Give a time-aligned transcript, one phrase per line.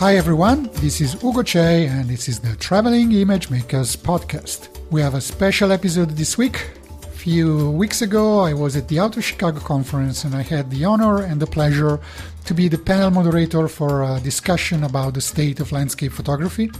[0.00, 4.70] Hi everyone, this is Ugo Cei and this is the Traveling Image Makers podcast.
[4.90, 6.70] We have a special episode this week.
[7.02, 10.70] A few weeks ago, I was at the Out of Chicago conference and I had
[10.70, 12.00] the honor and the pleasure
[12.46, 16.70] to be the panel moderator for a discussion about the state of landscape photography.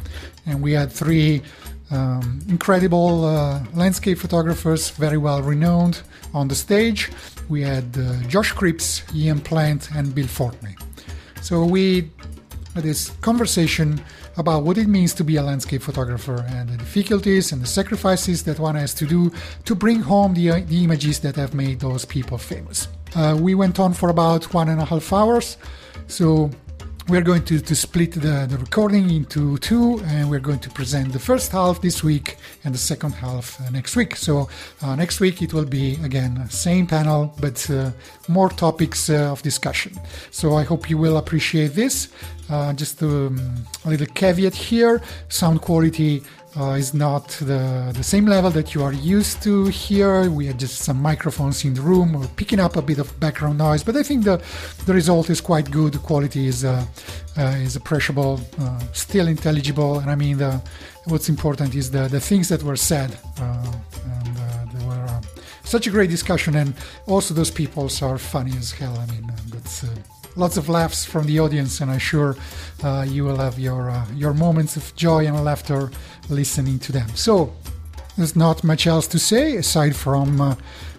[0.47, 1.43] And we had three
[1.91, 6.01] um, incredible uh, landscape photographers, very well renowned,
[6.33, 7.11] on the stage.
[7.51, 10.75] We had uh, Josh Cripps, Ian Plant, and Bill Fortney.
[11.43, 12.09] So we
[12.75, 14.03] this conversation
[14.37, 18.45] about what it means to be a landscape photographer and the difficulties and the sacrifices
[18.45, 19.33] that one has to do
[19.65, 22.89] to bring home the, the images that have made those people famous.
[23.15, 25.57] Uh, we went on for about one and a half hours,
[26.07, 26.51] so
[27.09, 31.13] we're going to, to split the, the recording into two, and we're going to present
[31.13, 34.17] the first half this week and the second half uh, next week.
[34.17, 34.49] So,
[34.83, 37.91] uh, next week it will be again same panel, but uh,
[38.29, 39.93] more topics uh, of discussion.
[40.31, 42.09] So, I hope you will appreciate this.
[42.49, 43.39] Uh, just um,
[43.85, 46.23] a little caveat here sound quality
[46.57, 50.29] uh, is not the, the same level that you are used to here.
[50.31, 52.13] We had just some microphones in the room.
[52.13, 54.43] We're picking up a bit of background noise, but I think the,
[54.87, 55.93] the result is quite good.
[55.93, 56.85] The quality is uh,
[57.39, 60.61] uh, is appreciable, uh, still intelligible, and I mean the,
[61.07, 63.17] what's important is the, the things that were said.
[63.41, 63.73] Uh,
[64.05, 65.21] and uh, were
[65.65, 66.75] such a great discussion, and
[67.07, 68.97] also those people are funny as hell.
[68.99, 69.85] I mean, that's
[70.37, 72.37] lots of laughs from the audience, and I'm sure
[72.83, 75.91] uh, you will have your uh, your moments of joy and laughter
[76.29, 77.09] listening to them.
[77.15, 77.53] So
[78.17, 80.55] there's not much else to say aside from uh,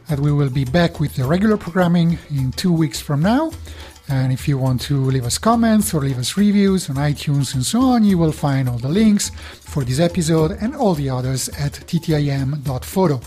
[0.07, 3.52] that we will be back with the regular programming in two weeks from now.
[4.11, 7.66] And if you want to leave us comments or leave us reviews on iTunes and
[7.66, 11.48] so on, you will find all the links for this episode and all the others
[11.58, 13.21] at ttim.photo.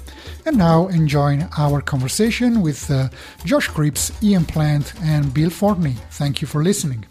[0.44, 3.08] And now enjoy our conversation with uh,
[3.46, 5.96] Josh Cripps, Ian Plant, and Bill Fortney.
[6.10, 7.06] Thank you for listening.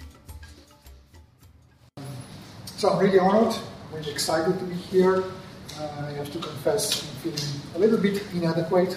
[2.78, 3.56] So I'm really honored,
[3.92, 5.24] really excited to be here.
[5.80, 8.92] Uh, I have to confess, I'm feeling a little bit inadequate.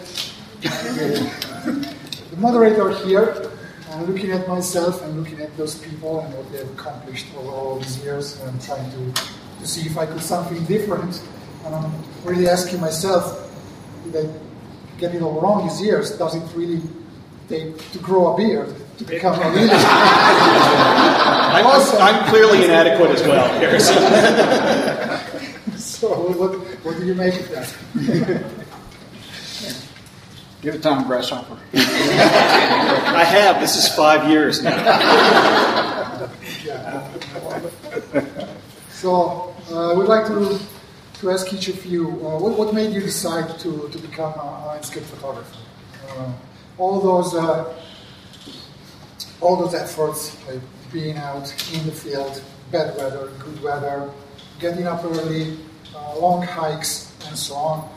[0.60, 3.55] the moderator here
[3.96, 7.78] I'm looking at myself and looking at those people and what they've accomplished over all
[7.78, 9.22] these years, and I'm trying to,
[9.60, 11.22] to see if I could something different.
[11.64, 11.90] And I'm
[12.22, 13.50] really asking myself,
[14.04, 14.28] did I
[14.98, 16.10] get it all wrong these years?
[16.18, 16.82] Does it really
[17.48, 19.72] take to grow a beard to become a leader?
[21.56, 23.96] I'm, also, I'm clearly inadequate as well, Harrison.
[25.78, 26.52] so, what,
[26.84, 27.72] what do you make of that?
[30.66, 31.56] Give it a time, Grasshopper.
[31.74, 33.60] I have.
[33.60, 34.74] This is five years now.
[38.90, 40.58] so, uh, we'd like to,
[41.20, 44.64] to ask each of you uh, what, what made you decide to, to become a
[44.66, 45.56] landscape photographer?
[46.08, 46.32] Uh,
[46.78, 47.72] all those uh,
[49.40, 50.60] all those efforts, like
[50.92, 54.10] being out in the field, bad weather, good weather,
[54.58, 55.58] getting up early,
[55.94, 57.95] uh, long hikes, and so on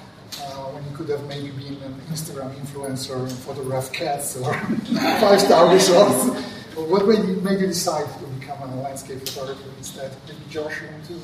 [0.74, 4.54] when you could have maybe been an Instagram influencer and photograph cats or
[5.20, 6.44] five star resorts.
[6.76, 10.12] what made you, made you decide to become a landscape photographer instead?
[10.28, 11.20] Maybe Josh, you want to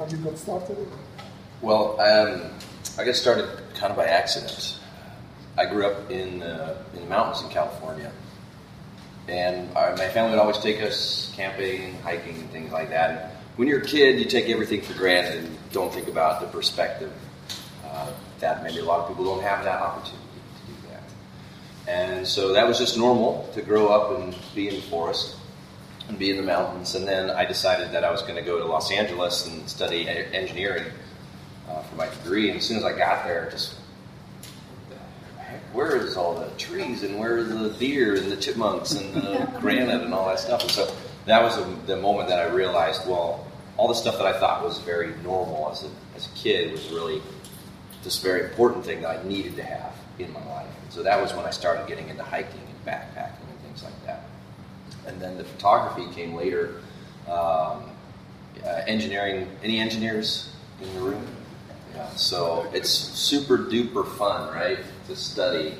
[0.00, 0.88] how you got started?
[1.60, 2.50] Well, um,
[2.98, 4.78] I got started kind of by accident.
[5.58, 8.10] I grew up in, uh, in the mountains in California.
[9.28, 13.10] And our, my family would always take us camping, hiking, and things like that.
[13.10, 16.46] And when you're a kid, you take everything for granted and don't think about the
[16.46, 17.29] perspective uh,
[18.40, 20.26] that maybe a lot of people don't have that opportunity
[20.66, 21.90] to do that.
[21.90, 25.36] And so that was just normal to grow up and be in the forest
[26.08, 26.94] and be in the mountains.
[26.94, 30.08] And then I decided that I was going to go to Los Angeles and study
[30.08, 30.86] engineering
[31.68, 32.48] uh, for my degree.
[32.50, 33.76] And as soon as I got there, just
[35.72, 39.48] where is all the trees and where are the deer and the chipmunks and the
[39.60, 40.62] granite and all that stuff?
[40.62, 40.92] And so
[41.26, 43.46] that was the moment that I realized, well,
[43.76, 46.88] all the stuff that I thought was very normal as a, as a kid was
[46.88, 47.22] really
[48.02, 50.68] this very important thing that I needed to have in my life.
[50.82, 54.06] And so that was when I started getting into hiking and backpacking and things like
[54.06, 54.24] that.
[55.06, 56.80] And then the photography came later.
[57.28, 57.84] Um,
[58.64, 60.50] uh, engineering, any engineers
[60.82, 61.26] in the room?
[61.94, 64.78] Yeah, so it's super duper fun, right?
[65.08, 65.74] To study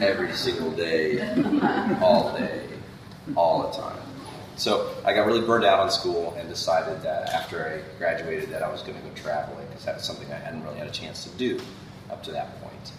[0.00, 1.20] every single day,
[2.00, 2.66] all day,
[3.36, 3.98] all the time.
[4.60, 8.62] So I got really burned out on school and decided that after I graduated that
[8.62, 10.90] I was going to go traveling because that was something I hadn't really had a
[10.90, 11.58] chance to do
[12.10, 12.92] up to that point.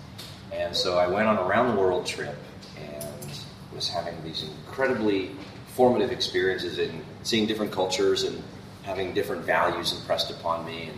[0.52, 2.36] And so I went on a round the world trip
[2.80, 3.30] and
[3.76, 5.36] was having these incredibly
[5.76, 8.42] formative experiences in seeing different cultures and
[8.82, 10.98] having different values impressed upon me and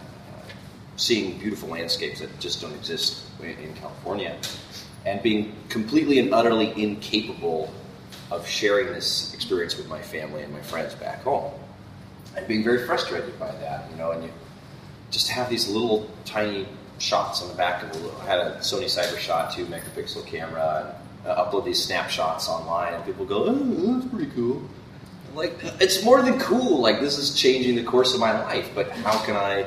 [0.00, 0.42] uh,
[0.96, 4.36] seeing beautiful landscapes that just don't exist in California
[5.06, 7.72] and being completely and utterly incapable
[8.30, 11.52] of sharing this experience with my family and my friends back home.
[12.36, 14.30] And being very frustrated by that, you know, and you
[15.10, 16.66] just have these little tiny
[16.98, 20.94] shots on the back of a little, I had a Sony Cybershot 2 megapixel camera
[21.22, 24.62] and uh, upload these snapshots online and people go, oh, that's pretty cool.
[25.34, 26.80] Like, it's more than cool.
[26.80, 29.66] Like, this is changing the course of my life, but how can I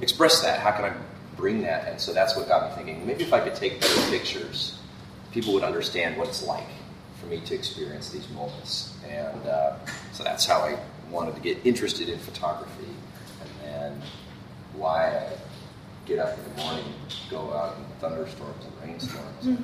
[0.00, 0.60] express that?
[0.60, 0.92] How can I
[1.36, 1.88] bring that?
[1.88, 4.78] And so that's what got me thinking maybe if I could take better pictures,
[5.32, 6.66] people would understand what it's like
[7.20, 8.94] for me to experience these moments.
[9.08, 9.76] And uh,
[10.12, 10.78] so that's how I
[11.10, 12.90] wanted to get interested in photography,
[13.40, 14.02] and then
[14.74, 15.28] why I
[16.06, 16.84] get up in the morning,
[17.30, 19.60] go out in thunderstorms and rainstorms.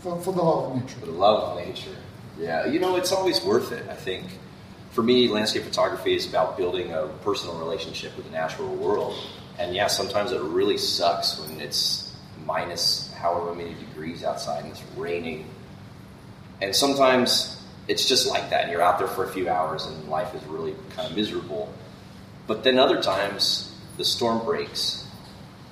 [0.00, 1.00] For, for the love of nature.
[1.00, 1.96] For the love of nature.
[2.38, 3.88] Yeah, you know, it's always worth it.
[3.88, 4.26] I think
[4.90, 9.16] for me, landscape photography is about building a personal relationship with the natural world.
[9.58, 12.14] And yeah, sometimes it really sucks when it's
[12.46, 15.48] minus however many degrees outside and it's raining
[16.60, 18.64] and sometimes it's just like that.
[18.64, 21.72] And you're out there for a few hours and life is really kind of miserable.
[22.46, 25.06] But then other times the storm breaks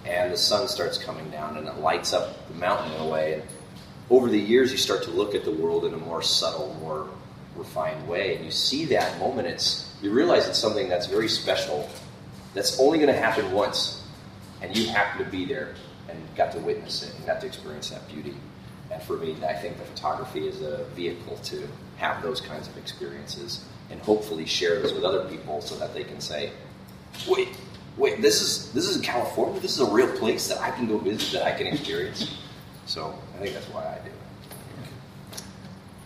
[0.05, 3.35] and the sun starts coming down and it lights up the mountain in a way.
[3.35, 3.43] And
[4.09, 7.09] over the years, you start to look at the world in a more subtle, more
[7.57, 8.37] refined way.
[8.37, 9.49] And you see that moment.
[9.49, 11.89] It's you realize it's something that's very special.
[12.55, 14.03] That's only going to happen once,
[14.63, 15.75] and you happen to be there
[16.09, 18.35] and got to witness it and got to experience that beauty.
[18.91, 22.77] And for me, I think the photography is a vehicle to have those kinds of
[22.77, 26.53] experiences and hopefully share those with other people so that they can say,
[27.29, 27.49] wait,
[27.97, 29.61] wait, this is this is California.
[29.61, 32.39] This is a real place that I can go visit, that I can experience.
[32.87, 35.43] So I think that's why I do it.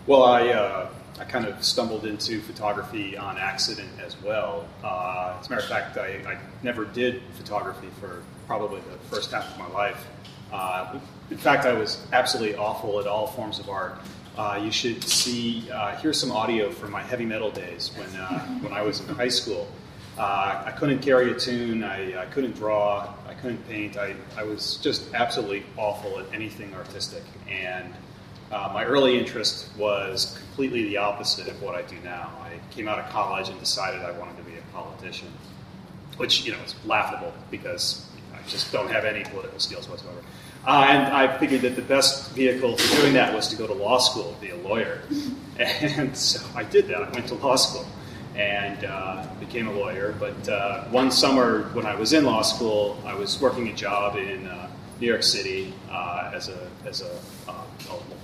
[0.07, 4.67] Well, I uh, I kind of stumbled into photography on accident as well.
[4.83, 9.31] Uh, as a matter of fact, I, I never did photography for probably the first
[9.31, 10.07] half of my life.
[10.53, 10.99] Uh,
[11.31, 13.99] in fact, I was absolutely awful at all forms of art.
[14.37, 18.41] Uh, you should see, uh, here's some audio from my heavy metal days when, uh,
[18.61, 19.69] when I was in high school.
[20.19, 23.97] Uh, I couldn't carry a tune, I, I, couldn't draw, I couldn't paint.
[23.97, 27.23] I, I was just absolutely awful at anything artistic.
[27.49, 27.95] And
[28.53, 32.31] uh, my early interest was completely the opposite of what I do now.
[32.43, 35.29] I came out of college and decided I wanted to be a politician,
[36.17, 40.21] which, you know, is laughable because I just don't have any political skills whatsoever.
[40.67, 43.73] Uh, and I figured that the best vehicle for doing that was to go to
[43.73, 45.01] law school, be a lawyer.
[45.61, 47.03] And so I did that.
[47.03, 47.85] I went to law school
[48.35, 50.15] and uh, became a lawyer.
[50.19, 54.17] But uh, one summer when I was in law school, I was working a job
[54.17, 54.71] in uh,
[55.01, 57.11] New York City uh, as a as a,
[57.47, 57.65] uh,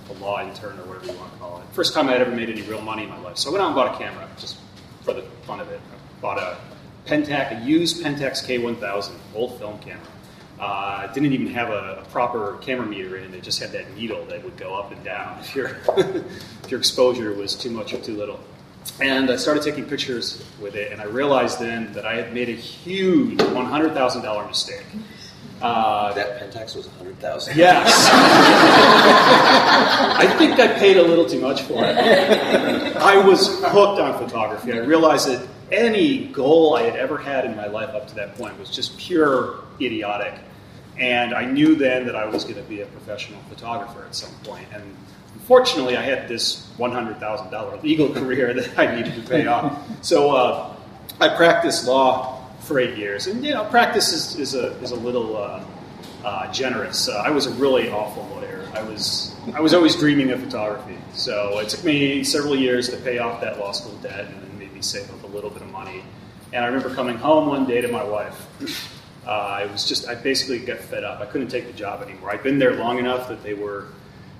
[0.09, 1.65] a, law intern or whatever you want to call it.
[1.73, 3.37] First time I'd ever made any real money in my life.
[3.37, 4.57] So I went out and bought a camera just
[5.03, 5.79] for the fun of it.
[5.79, 6.57] I bought a
[7.05, 10.01] Pentax, a used Pentax K1000 old film camera
[10.59, 13.33] uh, didn't even have a, a, proper camera meter in it.
[13.33, 16.79] It just had that needle that would go up and down if your if your
[16.79, 18.39] exposure was too much or too little.
[19.01, 22.49] And I started taking pictures with it, and I realized then that I had made
[22.49, 24.85] a huge one hundred thousand dollar mistake.
[25.61, 27.57] Uh, that Pentax was hundred thousand.
[27.57, 28.07] Yes.
[30.19, 31.97] I think I paid a little too much for it.
[31.97, 34.73] I was hooked on photography.
[34.73, 38.35] I realized that any goal I had ever had in my life up to that
[38.35, 40.33] point was just pure idiotic.
[40.97, 44.31] And I knew then that I was going to be a professional photographer at some
[44.43, 44.67] point.
[44.73, 44.83] And
[45.33, 49.79] unfortunately, I had this $100,000 legal career that I needed to pay off.
[50.01, 50.75] So uh,
[51.19, 53.27] I practiced law for eight years.
[53.27, 55.63] And, you know, practice is, is, a, is a little uh,
[56.25, 57.07] uh, generous.
[57.07, 58.67] Uh, I was a really awful lawyer.
[58.73, 60.97] I was, I was always dreaming of photography.
[61.13, 64.59] So it took me several years to pay off that law school debt and then
[64.59, 66.03] maybe save a bit of money.
[66.53, 68.47] And I remember coming home one day to my wife
[69.27, 71.19] uh, it was just I basically got fed up.
[71.19, 72.31] I couldn't take the job anymore.
[72.31, 73.87] I'd been there long enough that they were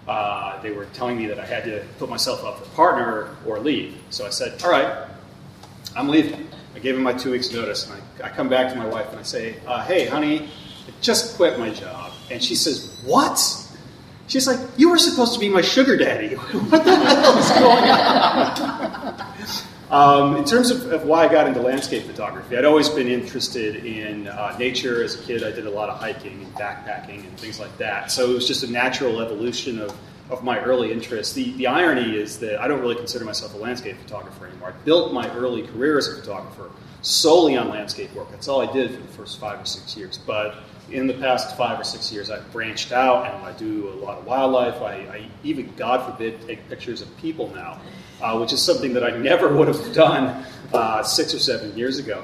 [0.08, 3.60] uh, they were telling me that I had to put myself up for partner or
[3.60, 3.98] leave.
[4.10, 5.08] So I said, "All right,
[5.96, 8.78] I'm leaving." I gave him my two weeks notice, and I, I come back to
[8.78, 10.44] my wife and I say, uh, "Hey, honey,
[10.88, 13.40] I just quit my job." And she says, "What?"
[14.28, 16.36] She's like, "You were supposed to be my sugar daddy.
[16.70, 19.37] what the hell is going on?"
[19.90, 23.86] Um, in terms of, of, why I got into landscape photography, I'd always been interested
[23.86, 25.02] in uh, nature.
[25.02, 28.12] As a kid, I did a lot of hiking and backpacking and things like that.
[28.12, 29.96] So it was just a natural evolution of
[30.30, 31.34] of my early interests.
[31.34, 34.70] The, the irony is that I don't really consider myself a landscape photographer anymore.
[34.70, 36.70] I built my early career as a photographer
[37.08, 38.30] solely on landscape work.
[38.32, 40.18] That's all I did for the first five or six years.
[40.18, 40.56] But
[40.92, 44.18] in the past five or six years, I've branched out and I do a lot
[44.18, 44.82] of wildlife.
[44.82, 47.80] I, I even, God forbid, take pictures of people now,
[48.22, 51.98] uh, which is something that I never would have done uh, six or seven years
[52.00, 52.24] ago.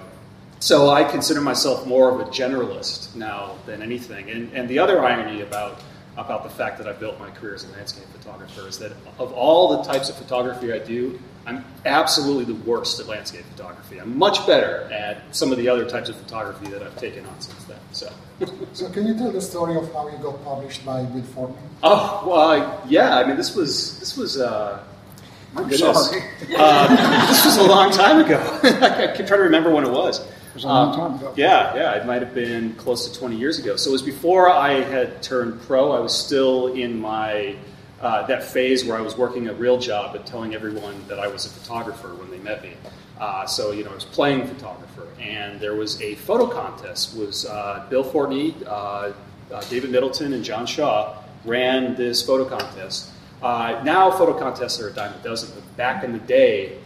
[0.59, 4.29] So I consider myself more of a generalist now than anything.
[4.29, 5.81] And, and the other irony about
[6.15, 9.33] about the fact that I built my career as a landscape photographer is that of
[9.33, 13.99] all the types of photography I do, I'm absolutely the worst at landscape photography.
[13.99, 17.41] I'm much better at some of the other types of photography that I've taken on
[17.41, 17.79] since then.
[17.91, 18.11] So,
[18.73, 21.57] so can you tell the story of how you got published by Bill?
[21.83, 23.17] Oh well, yeah.
[23.17, 24.39] I mean, this was this was.
[24.39, 24.83] Uh,
[25.53, 26.15] my goodness.
[26.55, 28.37] Uh, this was a long time ago.
[28.63, 30.19] I can try to remember when it was.
[30.19, 31.33] It was a long time ago.
[31.35, 33.75] Yeah, yeah, it might have been close to 20 years ago.
[33.75, 35.91] So it was before I had turned pro.
[35.91, 37.55] I was still in my
[38.03, 41.27] uh, that phase where I was working a real job and telling everyone that I
[41.27, 42.73] was a photographer when they met me.
[43.17, 47.15] Uh, so you know, I was playing photographer, and there was a photo contest.
[47.17, 49.13] Was uh, Bill Fortney, uh,
[49.53, 53.09] uh, David Middleton, and John Shaw ran this photo contest.
[53.41, 56.77] Uh, now photo contests are a dime a dozen, but back in the day,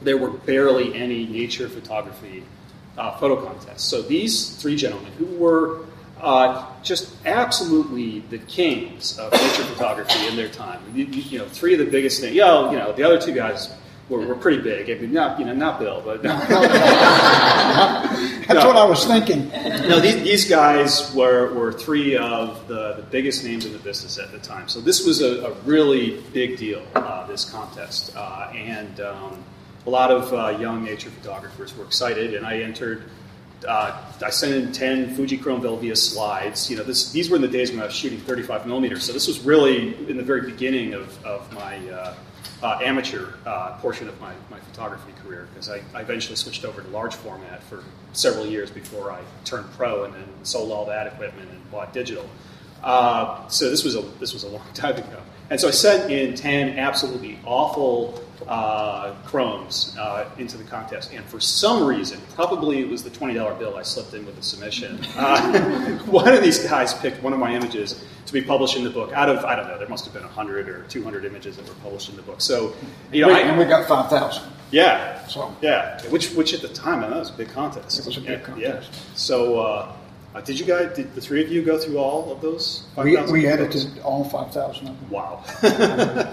[0.00, 2.44] there were barely any nature photography
[2.96, 3.84] photo contests.
[3.84, 5.84] So these three gentlemen, who were
[6.22, 10.80] uh, just absolutely the kings of nature photography in their time.
[10.94, 12.36] You, you, know, three of the biggest names.
[12.36, 13.68] You know, you know, the other two guys
[14.08, 14.88] were, were pretty big.
[14.88, 16.38] I mean, not you know, not Bill, but no.
[18.38, 18.66] that's no.
[18.66, 19.48] what I was thinking.
[19.48, 24.16] No, these, these guys were, were three of the, the biggest names in the business
[24.18, 24.68] at the time.
[24.68, 26.86] So this was a, a really big deal.
[26.94, 29.42] Uh, this contest, uh, and um,
[29.86, 33.02] a lot of uh, young nature photographers were excited, and I entered
[33.66, 36.70] uh, I sent in 10 Fujichrome Velvia slides.
[36.70, 39.04] You know, this, these were in the days when I was shooting 35 millimeters.
[39.04, 42.14] So this was really in the very beginning of, of my uh,
[42.62, 46.80] uh, amateur uh, portion of my, my photography career because I, I, eventually switched over
[46.80, 51.08] to large format for several years before I turned pro and then sold all that
[51.08, 52.28] equipment and bought digital.
[52.82, 55.20] Uh, so this was a this was a long time ago.
[55.50, 61.12] And so I sent in 10 absolutely awful uh, chromes uh, into the contest.
[61.12, 64.42] And for some reason, probably it was the $20 bill I slipped in with the
[64.42, 68.84] submission, uh, one of these guys picked one of my images to be published in
[68.84, 71.56] the book out of, I don't know, there must have been 100 or 200 images
[71.56, 72.40] that were published in the book.
[72.40, 72.74] So,
[73.12, 74.42] you know, we, I, and we got 5,000.
[74.70, 75.26] Yeah.
[75.26, 75.54] So.
[75.60, 76.00] Yeah.
[76.06, 77.98] Which, which at the time, I know, it was a big contest.
[77.98, 78.90] It was a big yeah, contest.
[78.92, 78.98] Yeah.
[79.14, 79.96] So, uh,
[80.44, 82.84] did you guys, did the three of you go through all of those?
[82.96, 85.10] We, we edited all 5,000 of them.
[85.10, 85.44] Wow.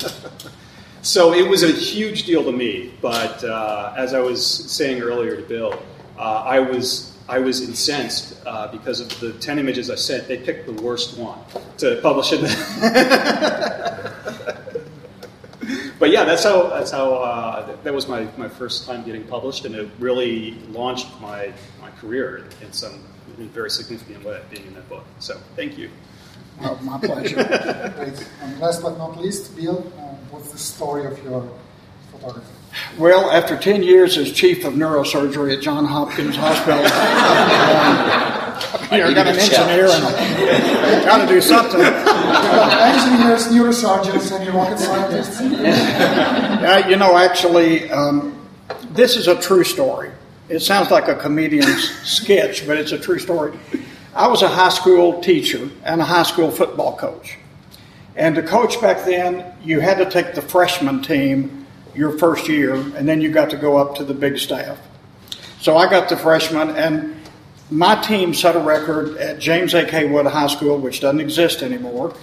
[1.02, 5.36] so it was a huge deal to me, but uh, as I was saying earlier
[5.36, 5.82] to Bill,
[6.18, 10.28] uh, I was I was incensed uh, because of the 10 images I sent.
[10.28, 11.40] They picked the worst one
[11.78, 12.42] to publish it.
[16.00, 19.66] but yeah, that's how that's how uh, that was my, my first time getting published,
[19.66, 23.04] and it really launched my my career in some
[23.38, 25.06] in very significant way being in that book.
[25.20, 25.92] So thank you.
[26.62, 27.40] Oh, my pleasure.
[28.42, 31.50] And last but not least, Bill, uh, what's the story of your
[32.12, 32.48] photography?
[32.98, 36.80] Well, after 10 years as chief of neurosurgery at Johns Hopkins Hospital,
[38.92, 41.82] um, you're got an engineer and got to do something.
[41.82, 45.42] engineers, neurosurgeons, and rocket scientists.
[45.42, 48.48] uh, you know, actually, um,
[48.92, 50.12] this is a true story.
[50.48, 53.58] It sounds like a comedian's sketch, but it's a true story.
[54.16, 57.38] I was a high school teacher and a high school football coach.
[58.20, 62.76] And to coach back then, you had to take the freshman team your first year,
[62.76, 64.78] and then you got to go up to the big staff.
[65.62, 67.16] So I got the freshman, and
[67.72, 69.86] my team set a record at James A.
[69.86, 70.06] K.
[70.06, 72.14] Wood High School, which doesn't exist anymore,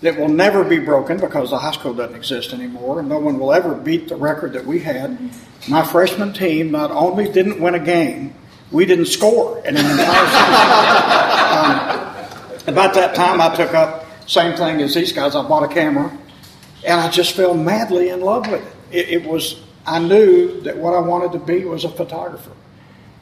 [0.00, 3.38] that will never be broken because the high school doesn't exist anymore, and no one
[3.38, 5.30] will ever beat the record that we had
[5.68, 8.34] my freshman team not only didn't win a game,
[8.70, 10.54] we didn't score in an entire season.
[12.66, 15.34] um, about that time, I took up same thing as these guys.
[15.34, 16.16] I bought a camera,
[16.84, 18.96] and I just fell madly in love with it.
[18.96, 22.52] It, it was I knew that what I wanted to be was a photographer,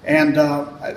[0.04, 0.94] and uh, I,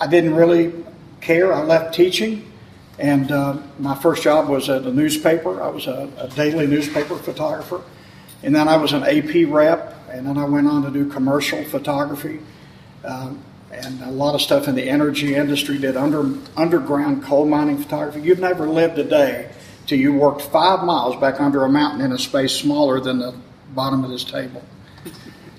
[0.00, 0.72] I, didn't really
[1.20, 1.52] care.
[1.52, 2.50] I left teaching,
[2.98, 5.62] and uh, my first job was at a newspaper.
[5.62, 7.82] I was a, a daily newspaper photographer,
[8.42, 11.64] and then I was an AP rep and then I went on to do commercial
[11.64, 12.40] photography
[13.04, 13.42] um,
[13.72, 15.78] and a lot of stuff in the energy industry.
[15.78, 18.20] Did under underground coal mining photography.
[18.20, 19.50] You've never lived a day
[19.86, 23.34] till you worked five miles back under a mountain in a space smaller than the
[23.74, 24.62] bottom of this table.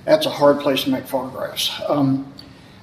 [0.06, 1.72] That's a hard place to make photographs.
[1.88, 2.32] Um,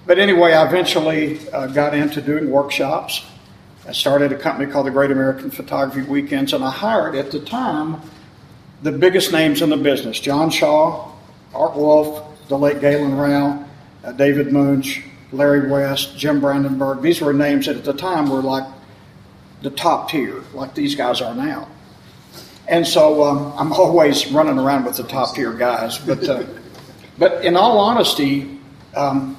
[0.06, 3.24] but anyway, I eventually uh, got into doing workshops.
[3.86, 7.40] I started a company called the Great American Photography Weekends, and I hired at the
[7.40, 8.00] time
[8.82, 11.12] the biggest names in the business John Shaw,
[11.54, 13.64] Art Wolfe, the late Galen Rowell,
[14.02, 17.02] uh, David Muench, Larry West, Jim Brandenburg.
[17.02, 18.64] These were names that at the time were like
[19.62, 21.68] the top tier, like these guys are now.
[22.68, 25.98] And so um, I'm always running around with the top tier guys.
[25.98, 26.44] But, uh,
[27.18, 28.58] but in all honesty,
[28.94, 29.36] um,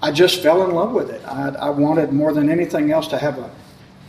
[0.00, 1.22] I just fell in love with it.
[1.26, 3.50] I, I, wanted more than anything else to have a,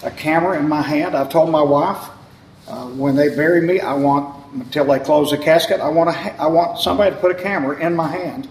[0.04, 1.16] a camera in my hand.
[1.16, 2.10] I've told my wife
[2.68, 6.42] uh, when they bury me, I want until they close the casket, I want to
[6.42, 8.48] I want somebody to put a camera in my hand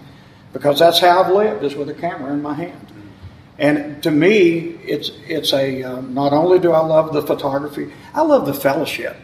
[0.53, 2.87] because that's how I've lived is with a camera in my hand.
[3.57, 8.21] And to me, it's it's a uh, not only do I love the photography, I
[8.21, 9.15] love the fellowship.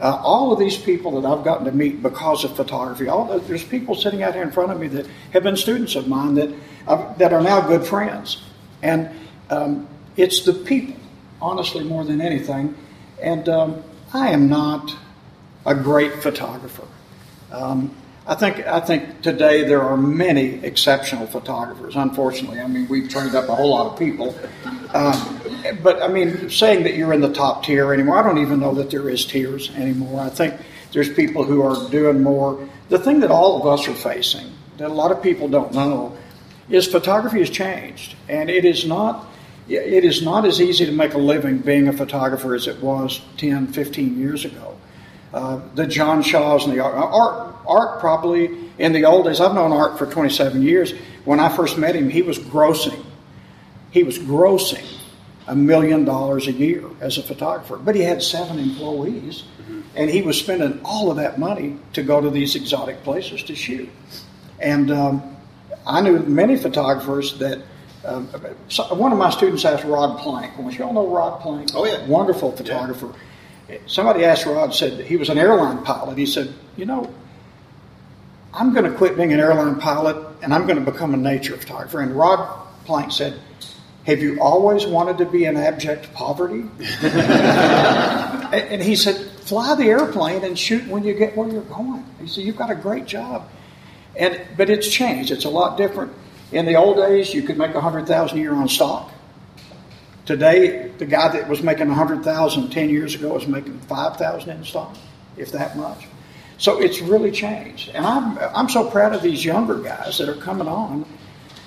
[0.00, 3.38] Uh, all of these people that I've gotten to meet because of photography, all the,
[3.46, 6.34] there's people sitting out here in front of me that have been students of mine
[6.34, 6.52] that
[6.86, 8.42] uh, that are now good friends,
[8.82, 9.08] and
[9.48, 10.96] um, it's the people,
[11.40, 12.74] honestly, more than anything.
[13.22, 14.94] And um, I am not
[15.64, 16.86] a great photographer.
[17.52, 17.94] Um,
[18.26, 21.96] I think I think today there are many exceptional photographers.
[21.96, 24.34] Unfortunately, I mean we've trained up a whole lot of people,
[24.94, 25.40] um,
[25.82, 28.74] but I mean saying that you're in the top tier anymore, I don't even know
[28.74, 30.20] that there is tiers anymore.
[30.20, 30.54] I think
[30.92, 32.68] there's people who are doing more.
[32.90, 36.16] The thing that all of us are facing that a lot of people don't know
[36.68, 39.26] is photography has changed, and it is not.
[39.68, 43.20] It is not as easy to make a living being a photographer as it was
[43.36, 44.76] 10, 15 years ago.
[45.32, 49.40] Uh, the John Shaws and the art, art, probably in the old days.
[49.40, 50.92] I've known Art for 27 years.
[51.24, 53.04] When I first met him, he was grossing.
[53.90, 54.84] He was grossing
[55.46, 59.44] a million dollars a year as a photographer, but he had seven employees,
[59.96, 63.54] and he was spending all of that money to go to these exotic places to
[63.54, 63.90] shoot.
[64.60, 65.36] And um,
[65.86, 67.62] I knew many photographers that.
[68.04, 68.26] Um,
[68.90, 70.58] one of my students asked Rod Planck.
[70.58, 71.70] Well, you all know Rod Planck?
[71.72, 73.06] Oh yeah, wonderful photographer.
[73.06, 73.22] Yeah
[73.86, 76.18] somebody asked Rod, said he was an airline pilot.
[76.18, 77.12] He said, You know,
[78.54, 81.56] I'm going to quit being an airline pilot and I'm going to become a nature
[81.56, 82.00] photographer.
[82.00, 83.40] And Rod Planck said,
[84.04, 86.64] Have you always wanted to be in abject poverty?
[87.02, 92.04] and he said, Fly the airplane and shoot when you get where you're going.
[92.20, 93.48] He said, You've got a great job.
[94.16, 95.30] And, but it's changed.
[95.30, 96.12] It's a lot different.
[96.52, 99.10] In the old days, you could make a 100000 a year on stock.
[100.26, 104.94] Today, the guy that was making 100,000 10 years ago is making 5,000 in stock,
[105.38, 106.06] if that much.
[106.58, 107.90] So it's really changed.
[107.90, 111.06] And I'm, I'm so proud of these younger guys that are coming on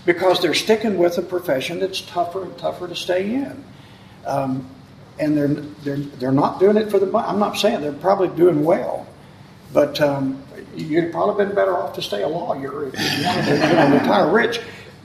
[0.05, 3.63] because they're sticking with a profession that's tougher and tougher to stay in.
[4.25, 4.69] Um,
[5.19, 7.27] and they're, they're, they're not doing it for the money.
[7.27, 9.07] I'm not saying they're probably doing well,
[9.73, 10.43] but um,
[10.75, 14.59] you'd probably been better off to stay a lawyer if you wanted to retire rich.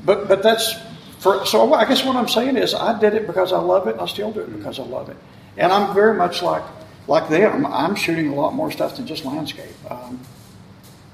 [0.05, 0.75] But, but that's
[1.19, 3.93] for, so I guess what I'm saying is I did it because I love it,
[3.93, 5.17] and I still do it because I love it.
[5.57, 6.63] And I'm very much like
[7.07, 7.67] like them.
[7.67, 9.75] I'm shooting a lot more stuff than just landscape.
[9.91, 10.21] Um,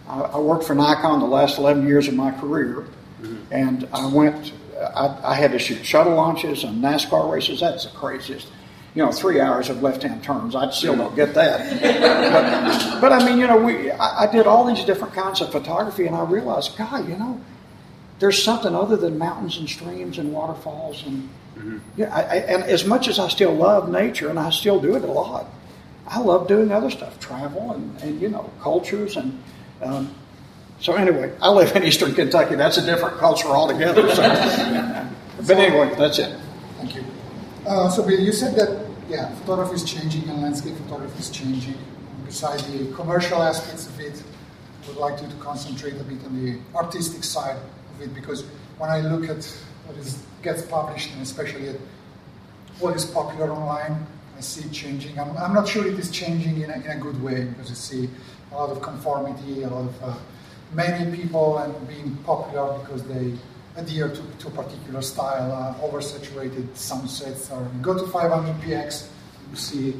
[0.08, 2.86] I, I, worked for Nikon the last 11 years of my career,
[3.20, 3.36] mm-hmm.
[3.50, 4.52] and I went.
[4.78, 7.60] I, I, had to shoot shuttle launches and NASCAR races.
[7.60, 8.46] That's the craziest.
[8.94, 10.54] You know, three hours of left-hand turns.
[10.54, 11.80] I still don't get that.
[11.80, 13.90] but, but, I mean, you know, we.
[13.90, 17.40] I, I did all these different kinds of photography, and I realized, God, you know
[18.18, 21.78] there's something other than mountains and streams and waterfalls and mm-hmm.
[21.96, 22.14] yeah.
[22.14, 25.02] I, I, and as much as I still love nature, and I still do it
[25.02, 25.46] a lot,
[26.08, 29.42] I love doing other stuff, travel and, and you know cultures and.
[29.82, 30.14] Um,
[30.78, 32.54] so anyway, I live in Eastern Kentucky.
[32.54, 34.14] That's a different culture altogether.
[34.14, 34.22] So.
[35.46, 36.38] but anyway, that's it.
[36.76, 37.04] Thank you.
[37.66, 41.76] Uh, so Bill, you said that yeah, photography is changing and landscape photography is changing.
[42.24, 44.22] Besides the commercial aspects of it,
[44.84, 47.56] I would like you to concentrate a bit on the artistic side
[47.94, 48.44] of it because
[48.78, 49.44] when I look at
[49.86, 51.76] what is gets published and especially at
[52.78, 55.18] what is popular online, I see it changing.
[55.18, 57.74] I'm, I'm not sure it is changing in a, in a good way because I
[57.74, 58.10] see
[58.52, 60.14] a lot of conformity, a lot of uh,
[60.72, 63.32] many people and being popular because they
[63.76, 69.08] adhere to, to a particular style, uh, oversaturated sunsets, or go to 500px,
[69.50, 69.94] you see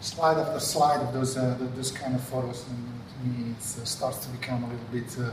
[0.00, 3.84] slide after slide of those uh, those kind of photos, and to me it uh,
[3.84, 5.32] starts to become a little bit uh,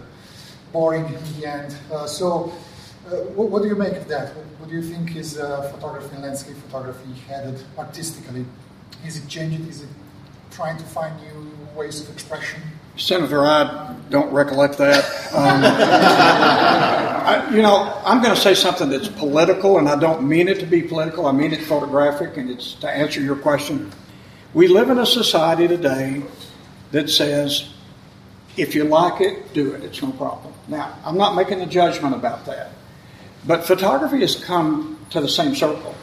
[0.71, 1.75] boring in the end.
[1.91, 2.53] Uh, so,
[3.05, 4.35] uh, what, what, do you make of that?
[4.35, 8.45] What, what do you think is uh, photography and landscape photography headed artistically?
[9.05, 9.67] Is it changing?
[9.67, 9.89] Is it
[10.51, 12.61] trying to find new ways of expression?
[12.95, 15.03] Senator, I don't recollect that.
[15.33, 15.63] Um,
[17.25, 20.59] I, you know, I'm going to say something that's political, and I don't mean it
[20.59, 21.25] to be political.
[21.25, 23.91] I mean it photographic, and it's to answer your question.
[24.53, 26.21] We live in a society today
[26.91, 27.73] that says
[28.55, 29.83] if you like it, do it.
[29.83, 30.53] It's no problem.
[30.67, 32.71] Now, I'm not making a judgment about that.
[33.45, 35.95] But photography has come to the same circle.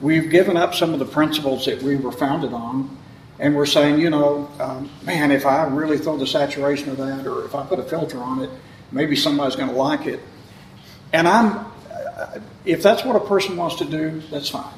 [0.00, 2.96] We've given up some of the principles that we were founded on
[3.38, 7.26] and we're saying, you know, um, man, if I really throw the saturation of that,
[7.26, 8.50] or if I put a filter on it,
[8.92, 10.20] maybe somebody's going to like it.
[11.12, 11.66] And I'm,
[12.64, 14.72] if that's what a person wants to do, that's fine.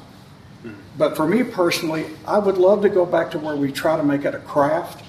[0.97, 4.03] But for me personally, I would love to go back to where we try to
[4.03, 5.03] make it a craft,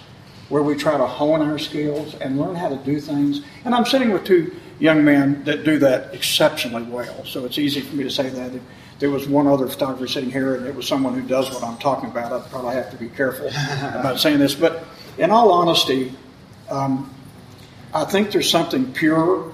[0.51, 3.40] where we try to hone our skills and learn how to do things.
[3.64, 7.81] And I'm sitting with two young men that do that exceptionally well, so it's easy
[7.81, 8.55] for me to say that.
[8.55, 8.62] If
[8.99, 11.79] there was one other photographer sitting here and it was someone who does what I'm
[11.79, 13.47] talking about, I'd probably have to be careful
[13.83, 14.55] about saying this.
[14.55, 14.85] But
[15.19, 16.12] in all honesty,
[16.71, 17.12] um,
[17.95, 19.53] I think there's something pure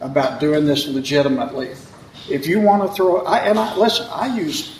[0.00, 1.74] about doing this legitimately.
[2.28, 4.78] If you want to throw, I, and I, listen, I use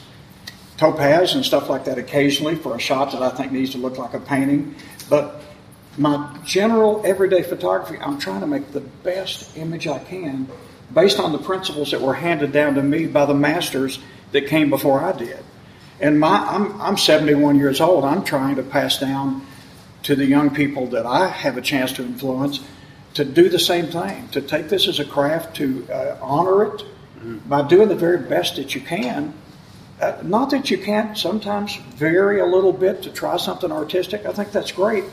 [0.77, 3.99] topaz and stuff like that occasionally for a shot that I think needs to look
[3.99, 4.75] like a painting.
[5.09, 5.41] But
[5.99, 10.49] my general everyday photography, I'm trying to make the best image I can
[10.93, 13.99] based on the principles that were handed down to me by the masters
[14.33, 15.43] that came before I did.
[16.01, 18.05] And my, I'm, I'm 71 years old.
[18.05, 19.47] I'm trying to pass down
[20.03, 22.61] to the young people that I have a chance to influence
[23.15, 26.83] to do the same thing, to take this as a craft, to uh, honor it
[26.83, 27.39] mm-hmm.
[27.49, 29.33] by doing the very best that you can
[30.01, 34.27] uh, not that you can't sometimes vary a little bit to try something artistic.
[34.27, 35.05] I think that's great.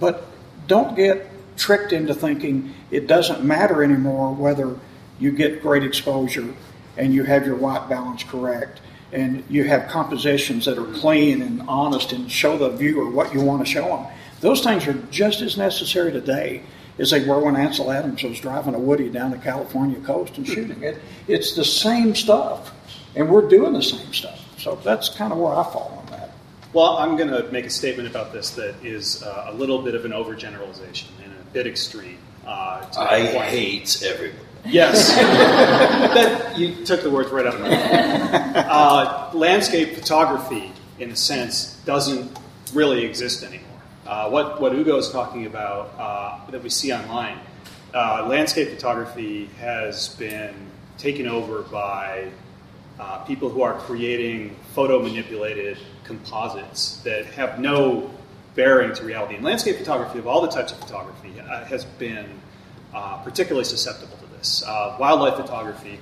[0.00, 0.26] But
[0.66, 4.76] don't get tricked into thinking it doesn't matter anymore whether
[5.18, 6.54] you get great exposure
[6.96, 8.80] and you have your white balance correct
[9.12, 13.40] and you have compositions that are clean and honest and show the viewer what you
[13.40, 14.06] want to show them.
[14.40, 16.62] Those things are just as necessary today
[16.98, 20.46] as they were when Ansel Adams was driving a Woody down the California coast and
[20.46, 20.98] shooting it.
[21.28, 22.72] It's the same stuff
[23.14, 24.40] and we're doing the same stuff.
[24.58, 25.99] So that's kind of where I fall.
[26.72, 29.96] Well, I'm going to make a statement about this that is uh, a little bit
[29.96, 32.18] of an overgeneralization and a bit extreme.
[32.46, 34.44] Uh, I hate everybody.
[34.64, 38.66] Yes, that, you took the words right out of my mouth.
[38.70, 42.30] Uh, landscape photography, in a sense, doesn't
[42.72, 43.66] really exist anymore.
[44.06, 47.38] Uh, what what Ugo is talking about uh, that we see online,
[47.94, 50.54] uh, landscape photography has been
[50.98, 52.30] taken over by
[52.98, 55.78] uh, people who are creating photo manipulated
[56.10, 58.10] composites that have no
[58.54, 59.36] bearing to reality.
[59.36, 62.26] And landscape photography, of all the types of photography, uh, has been
[62.92, 64.64] uh, particularly susceptible to this.
[64.66, 66.00] Uh, wildlife photography,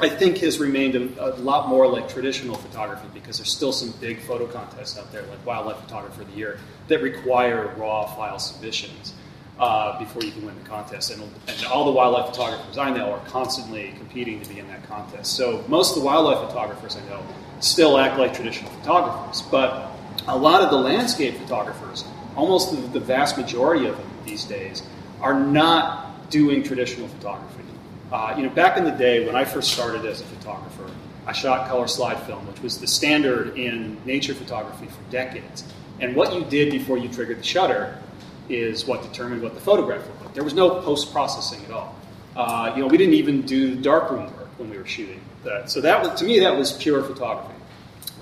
[0.00, 3.92] I think, has remained a, a, lot more like traditional photography because there's still some
[4.00, 8.38] big photo contests out there, like Wildlife Photographer of the Year, that require raw file
[8.38, 9.14] submissions
[9.58, 11.10] uh, before you can win the contest.
[11.10, 14.86] And, and, all the wildlife photographers I know are constantly competing to be in that
[14.88, 15.34] contest.
[15.34, 17.22] So most of the wildlife photographers I know
[17.60, 19.90] still act like traditional photographers, but
[20.28, 22.04] a lot of the landscape photographers,
[22.36, 24.82] almost the, the vast majority of them these days,
[25.20, 27.64] are not doing traditional photography.
[28.12, 30.88] Uh, you know, back in the day when I first started as a photographer,
[31.26, 35.64] I shot color slide film, which was the standard in nature photography for decades.
[36.00, 37.98] And what you did before you triggered the shutter
[38.48, 40.34] is what determined what the photograph looked like.
[40.34, 41.94] There was no post processing at all.
[42.36, 45.70] Uh, you know, we didn't even do darkroom work when we were shooting that.
[45.70, 47.54] So that was, to me, that was pure photography.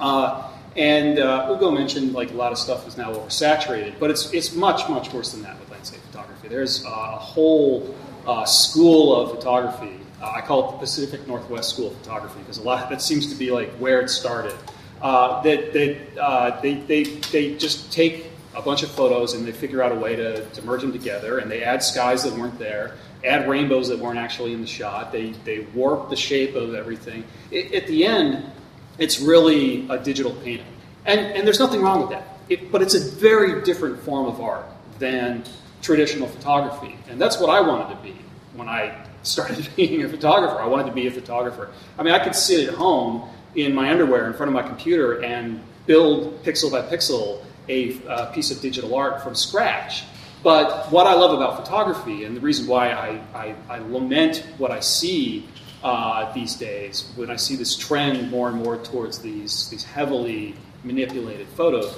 [0.00, 4.32] Uh, and uh, Ugo mentioned like a lot of stuff is now oversaturated, but it's
[4.34, 6.48] it's much much worse than that with landscape photography.
[6.48, 7.94] There's a whole
[8.26, 9.98] uh, school of photography.
[10.20, 13.32] Uh, I call it the Pacific Northwest School of Photography because a lot that seems
[13.32, 14.54] to be like where it started.
[15.00, 18.25] Uh, that that they, they they just take
[18.56, 21.38] a bunch of photos and they figure out a way to, to merge them together
[21.38, 25.12] and they add skies that weren't there, add rainbows that weren't actually in the shot.
[25.12, 27.24] They, they warp the shape of everything.
[27.50, 28.50] It, at the end,
[28.98, 30.66] it's really a digital painting.
[31.04, 32.26] And, and there's nothing wrong with that.
[32.48, 34.66] It, but it's a very different form of art
[34.98, 35.44] than
[35.82, 36.96] traditional photography.
[37.08, 38.16] And that's what I wanted to be
[38.54, 40.60] when I started being a photographer.
[40.60, 41.70] I wanted to be a photographer.
[41.98, 45.22] I mean, I could sit at home in my underwear in front of my computer
[45.22, 50.05] and build pixel by pixel a uh, piece of digital art from scratch.
[50.42, 54.70] But what I love about photography, and the reason why I, I, I lament what
[54.70, 55.48] I see
[55.83, 60.55] uh, these days, when I see this trend more and more towards these, these heavily
[60.85, 61.96] manipulated photos,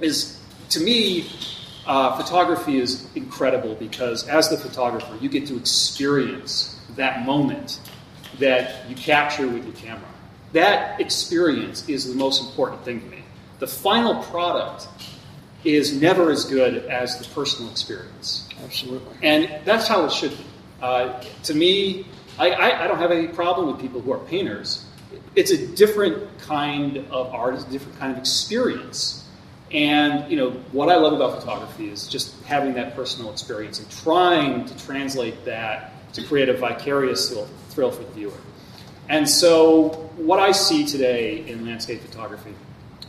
[0.00, 1.26] is to me,
[1.86, 7.80] uh, photography is incredible because as the photographer, you get to experience that moment
[8.38, 10.08] that you capture with your camera.
[10.52, 13.22] That experience is the most important thing to me
[13.60, 14.88] the final product
[15.64, 18.48] is never as good as the personal experience.
[18.64, 19.14] Absolutely.
[19.22, 20.44] And that's how it should be.
[20.80, 22.06] Uh, to me,
[22.38, 24.86] I, I, I, don't have any problem with people who are painters.
[25.36, 29.28] It's a different kind of art, it's a different kind of experience.
[29.72, 33.90] And you know what I love about photography is just having that personal experience and
[33.90, 38.32] trying to translate that to create a vicarious thrill, thrill for the viewer.
[39.08, 42.54] And so, what I see today in landscape photography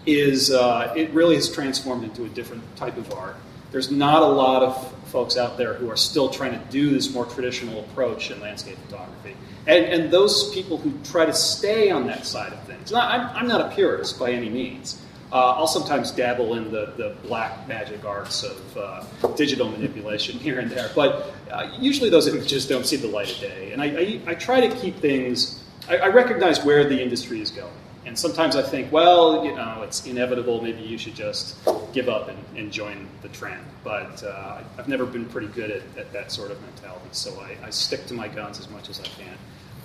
[0.06, 3.36] is uh, it really has transformed into a different type of art.
[3.72, 7.14] There's not a lot of folks out there who are still trying to do this
[7.14, 9.36] more traditional approach in landscape photography.
[9.68, 12.92] And, and those people who try to stay on that side of things.
[12.94, 15.02] I'm, I'm not a purist by any means.
[15.32, 19.04] Uh, I'll sometimes dabble in the, the black magic arts of uh,
[19.36, 23.40] digital manipulation here and there, but uh, usually those images don't see the light of
[23.40, 23.72] day.
[23.72, 27.50] And I, I, I try to keep things, I, I recognize where the industry is
[27.50, 27.72] going.
[28.06, 30.62] And sometimes I think, well, you know, it's inevitable.
[30.62, 31.56] Maybe you should just
[31.94, 33.64] give up and, and join the trend.
[33.84, 37.68] But uh, I've never been pretty good at, at, that sort of mentality, so I,
[37.68, 39.38] I, stick to my guns as much as I can.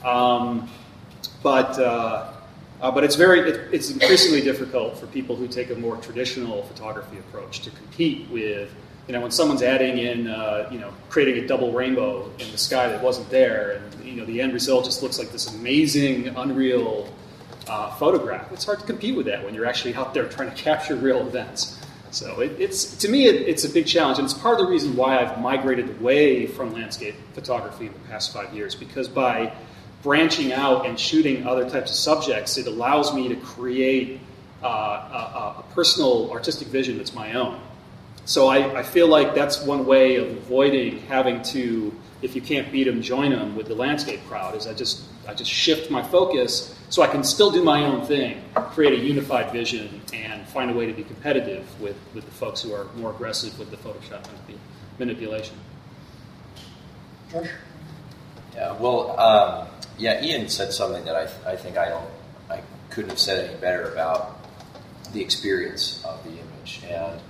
[0.04, 0.70] Um,
[1.42, 2.32] but uh,
[2.80, 6.62] uh, but it's very it, it's increasingly difficult for people who take a more traditional
[6.64, 8.70] photography approach to compete with
[9.06, 12.58] you know when someone's adding in uh, you know creating a double rainbow in the
[12.58, 16.28] sky that wasn't there and you know the end result just looks like this amazing
[16.36, 17.08] unreal
[17.68, 18.50] uh, photograph.
[18.52, 21.26] It's hard to compete with that when you're actually out there trying to capture real
[21.26, 21.80] events.
[22.10, 24.70] So it, it's to me it, it's a big challenge, and it's part of the
[24.70, 28.74] reason why I've migrated away from landscape photography in the past five years.
[28.74, 29.52] Because by
[30.02, 34.20] branching out and shooting other types of subjects, it allows me to create
[34.62, 37.60] uh, a, a, personal artistic vision that's my own.
[38.24, 42.72] So I, I, feel like that's one way of avoiding having to, if you can't
[42.72, 44.56] beat them, join them with the landscape crowd.
[44.56, 48.06] Is I just I just shift my focus so I can still do my own
[48.06, 52.30] thing, create a unified vision, and find a way to be competitive with, with the
[52.30, 54.24] folks who are more aggressive with the Photoshop
[54.98, 55.56] manipulation.
[57.30, 57.48] Josh?
[58.54, 59.68] Yeah, well, um,
[59.98, 62.08] yeah, Ian said something that I, I think I don't,
[62.48, 64.38] I couldn't have said any better about
[65.12, 66.80] the experience of the image.
[66.88, 67.20] And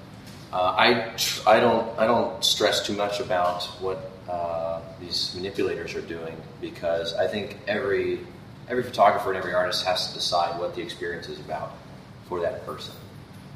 [0.52, 5.94] uh, I, tr- I don't, I don't stress too much about what uh, these manipulators
[5.94, 8.20] are doing because I think every
[8.68, 11.74] every photographer and every artist has to decide what the experience is about
[12.28, 12.94] for that person.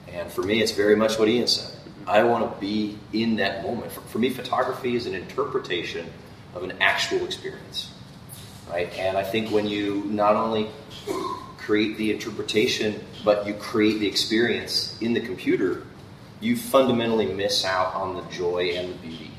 [0.08, 1.76] And for me, it's very much what Ian said.
[2.06, 3.92] I want to be in that moment.
[3.92, 6.10] For, for me, photography is an interpretation
[6.54, 7.92] of an actual experience,
[8.68, 8.92] right?
[8.98, 10.68] And I think when you not only
[11.58, 15.86] create the interpretation, but you create the experience in the computer,
[16.40, 19.30] you fundamentally miss out on the joy and the beauty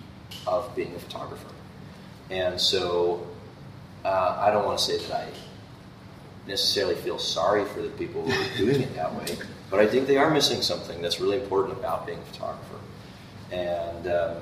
[0.48, 1.50] of being a photographer.
[2.30, 3.28] And so
[4.06, 5.28] uh, I don't want to say that I
[6.48, 9.38] necessarily feel sorry for the people who are doing it that way,
[9.70, 12.80] but I think they are missing something that's really important about being a photographer.
[13.52, 14.38] And um,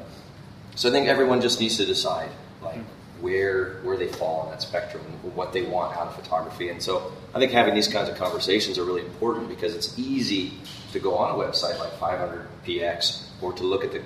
[0.76, 2.30] so I think everyone just needs to decide,
[2.62, 2.80] like,
[3.22, 5.04] where where they fall on that spectrum,
[5.36, 6.70] what they want out of photography.
[6.70, 10.54] And so I think having these kinds of conversations are really important because it's easy
[10.94, 14.02] to go on a website like 500px or to look at the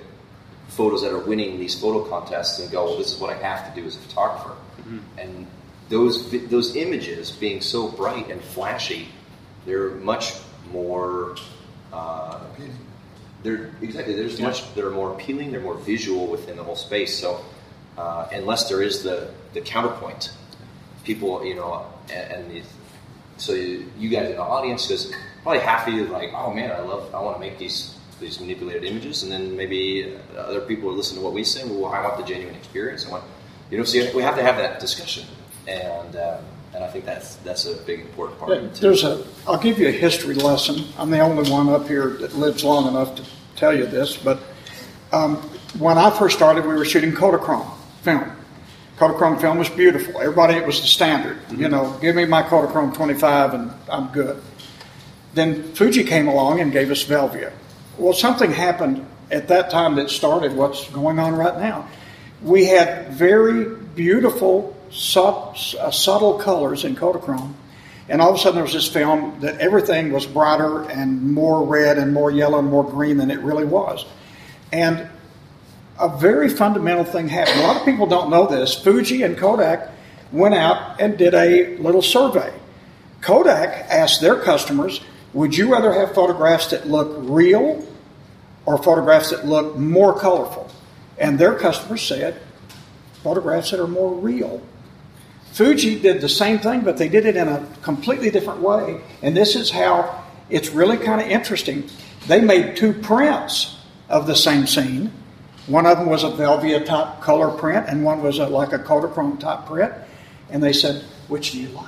[0.68, 3.72] photos that are winning these photo contests and go, well, this is what I have
[3.72, 4.56] to do as a photographer.
[4.80, 4.98] Mm-hmm.
[5.18, 5.46] And
[5.88, 9.08] those those images being so bright and flashy,
[9.66, 10.34] they're much
[10.70, 11.36] more.
[11.92, 12.40] Uh,
[13.42, 14.14] they're exactly.
[14.14, 14.46] There's yeah.
[14.46, 14.74] much.
[14.74, 15.52] They're more appealing.
[15.52, 17.18] They're more visual within the whole space.
[17.18, 17.44] So,
[17.98, 20.32] uh, unless there is the the counterpoint,
[21.04, 22.62] people, you know, and, and
[23.36, 26.70] so you, you, guys in the audience, because probably half of you like, oh man,
[26.70, 30.90] I love, I want to make these these manipulated images, and then maybe other people
[30.92, 31.64] listen to what we say.
[31.64, 33.06] Well, I want the genuine experience.
[33.06, 33.24] I want,
[33.70, 35.26] you know, so we have to have that discussion
[35.66, 38.52] and um, and I think that's that's a big important part.
[38.52, 39.24] Yeah, there's a.
[39.46, 40.84] I'll give you a history lesson.
[40.98, 43.24] I'm the only one up here that lives long enough to
[43.56, 44.40] tell you this, but
[45.12, 45.36] um,
[45.78, 47.70] when I first started, we were shooting Kodachrome
[48.02, 48.30] film.
[48.98, 50.20] Kodachrome film was beautiful.
[50.20, 51.38] Everybody, it was the standard.
[51.38, 51.62] Mm-hmm.
[51.62, 54.40] You know, give me my Kodachrome 25 and I'm good.
[55.34, 57.52] Then Fuji came along and gave us Velvia.
[57.98, 61.88] Well, something happened at that time that started what's going on right now.
[62.42, 67.54] We had very beautiful sub, uh, subtle colors in Kodachrome.
[68.08, 71.64] And all of a sudden, there was this film that everything was brighter and more
[71.64, 74.04] red and more yellow and more green than it really was.
[74.72, 75.08] And
[75.98, 77.60] a very fundamental thing happened.
[77.60, 78.74] A lot of people don't know this.
[78.74, 79.90] Fuji and Kodak
[80.32, 82.52] went out and did a little survey.
[83.20, 85.00] Kodak asked their customers,
[85.32, 87.86] Would you rather have photographs that look real
[88.66, 90.70] or photographs that look more colorful?
[91.16, 92.40] And their customers said,
[93.22, 94.60] Photographs that are more real.
[95.54, 99.00] Fuji did the same thing, but they did it in a completely different way.
[99.22, 101.88] And this is how it's really kind of interesting.
[102.26, 105.12] They made two prints of the same scene.
[105.68, 108.80] One of them was a Velvia type color print, and one was a, like a
[108.80, 109.94] Kodachrome type print.
[110.50, 111.86] And they said, Which do you like?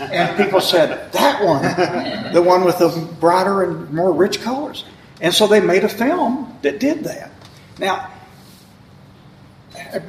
[0.00, 2.88] And people said, That one, the one with the
[3.20, 4.86] brighter and more rich colors.
[5.20, 7.32] And so they made a film that did that.
[7.78, 8.10] Now,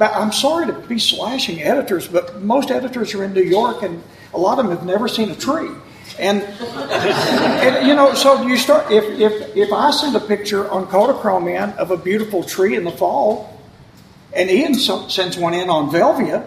[0.00, 4.02] I'm sorry to be slashing editors, but most editors are in New York, and
[4.34, 5.70] a lot of them have never seen a tree.
[6.18, 10.86] And, and, you know, so you start if if if I send a picture on
[10.86, 13.60] Kodachrome in of a beautiful tree in the fall,
[14.32, 16.46] and Ian sends one in on Velvia,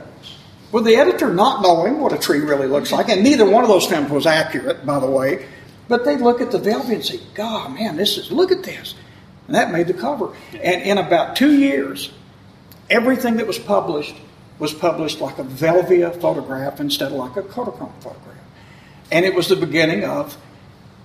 [0.72, 3.70] with the editor not knowing what a tree really looks like, and neither one of
[3.70, 5.46] those films was accurate, by the way,
[5.88, 8.96] but they look at the Velvia and say, "God, man, this is look at this,"
[9.48, 10.30] and that made the cover.
[10.54, 12.12] And in about two years,
[12.94, 14.16] everything that was published
[14.60, 18.38] was published like a Velvia photograph instead of like a Kodachrome photograph.
[19.12, 20.38] And it was the beginning of,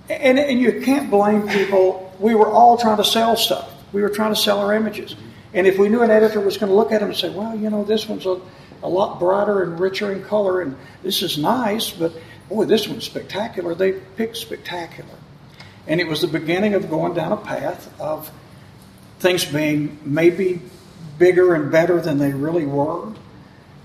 [0.07, 2.13] and, and you can't blame people.
[2.19, 3.73] We were all trying to sell stuff.
[3.91, 5.15] We were trying to sell our images.
[5.53, 7.57] And if we knew an editor was going to look at them and say, well,
[7.57, 8.39] you know, this one's a,
[8.83, 12.13] a lot brighter and richer in color, and this is nice, but
[12.49, 15.09] boy, this one's spectacular, they picked spectacular.
[15.87, 18.31] And it was the beginning of going down a path of
[19.19, 20.61] things being maybe
[21.19, 23.13] bigger and better than they really were.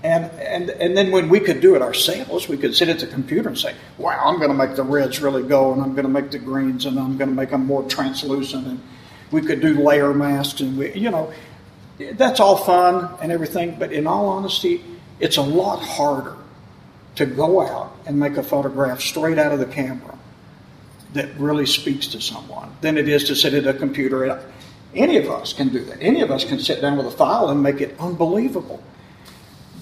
[0.03, 3.07] And, and, and then when we could do it ourselves, we could sit at the
[3.07, 6.05] computer and say, wow, I'm going to make the reds really go, and I'm going
[6.05, 8.67] to make the greens, and I'm going to make them more translucent.
[8.67, 8.81] And
[9.31, 11.33] we could do layer masks, and we, you know,
[12.13, 13.77] that's all fun and everything.
[13.79, 14.83] But in all honesty,
[15.19, 16.35] it's a lot harder
[17.15, 20.17] to go out and make a photograph straight out of the camera
[21.13, 24.43] that really speaks to someone than it is to sit at a computer.
[24.95, 26.01] Any of us can do that.
[26.01, 28.81] Any of us can sit down with a file and make it unbelievable.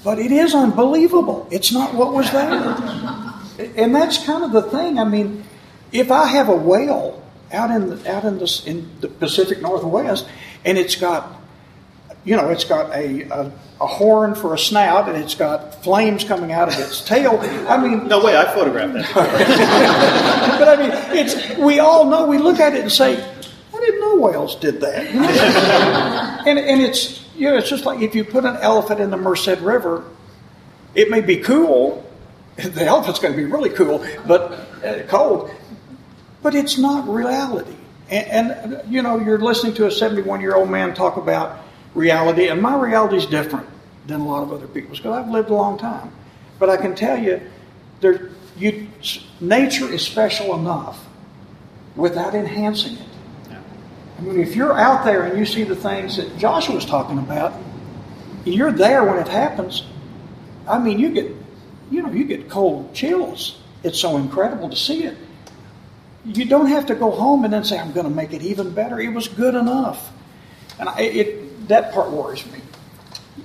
[0.03, 1.47] But it is unbelievable.
[1.51, 2.51] It's not what was there.
[3.77, 4.99] and that's kind of the thing.
[4.99, 5.45] I mean,
[5.91, 10.27] if I have a whale out in the, out in the, in the Pacific Northwest
[10.65, 11.43] and it's got
[12.25, 16.23] you know, it's got a, a, a, horn for a snout and it's got flames
[16.23, 17.37] coming out of its tail.
[17.67, 19.13] I mean, no way, I photographed that.
[20.59, 22.25] but I mean, it's we all know.
[22.25, 23.32] We look at it and say, "I
[23.93, 25.05] didn't know whales did that."
[26.47, 29.17] and and it's you know, it's just like if you put an elephant in the
[29.17, 30.05] Merced River,
[30.95, 32.01] it may be cool.
[32.55, 34.51] The elephant's going to be really cool, but
[34.85, 35.49] uh, cold.
[36.43, 37.73] But it's not reality.
[38.11, 41.63] And, and, you know, you're listening to a 71 year old man talk about
[41.95, 43.67] reality, and my reality is different
[44.05, 46.11] than a lot of other people's because I've lived a long time.
[46.59, 47.41] But I can tell you,
[48.01, 48.87] there, you,
[49.41, 51.03] nature is special enough
[51.95, 53.12] without enhancing it.
[54.23, 57.17] I mean, if you're out there and you see the things that Joshua was talking
[57.17, 57.53] about,
[58.45, 59.85] you're there when it happens.
[60.65, 61.29] I mean, you get,
[61.91, 63.59] you know, you get cold chills.
[63.83, 65.17] It's so incredible to see it.
[66.23, 68.71] You don't have to go home and then say, "I'm going to make it even
[68.71, 70.09] better." It was good enough,
[70.79, 72.59] and I, it that part worries me.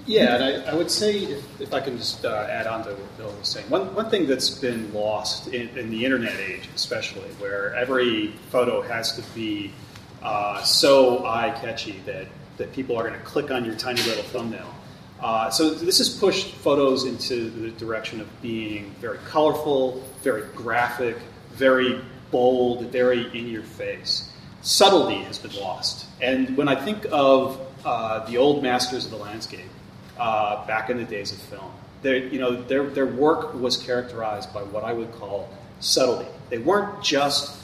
[0.06, 2.90] Yeah, and I, I would say, if, if I can just uh, add on to
[2.90, 6.68] what Bill was saying, one, one thing that's been lost in, in the internet age,
[6.74, 9.72] especially, where every photo has to be
[10.22, 12.26] uh, so eye catchy that,
[12.56, 14.74] that people are going to click on your tiny little thumbnail.
[15.20, 21.16] Uh, so this has pushed photos into the direction of being very colorful, very graphic,
[21.52, 22.00] very
[22.30, 24.30] bold, very in your face.
[24.62, 26.06] Subtlety has been lost.
[26.20, 29.70] And when I think of uh, the old masters of the landscape
[30.18, 31.70] uh, back in the days of film,
[32.02, 35.48] you know, their, their work was characterized by what I would call
[35.80, 36.28] subtlety.
[36.48, 37.56] They weren't just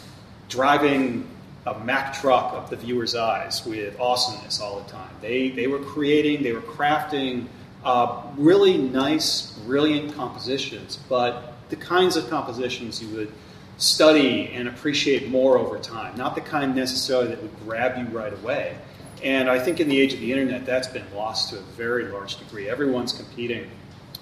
[0.48, 1.28] driving
[1.66, 5.10] a Mack truck up the viewer's eyes with awesomeness all the time.
[5.20, 7.46] They, they were creating, they were crafting
[7.84, 13.32] uh, really nice, brilliant compositions, but the kinds of compositions you would
[13.78, 18.32] study and appreciate more over time, not the kind necessarily that would grab you right
[18.32, 18.76] away.
[19.22, 22.04] And I think in the age of the internet, that's been lost to a very
[22.04, 22.68] large degree.
[22.68, 23.70] Everyone's competing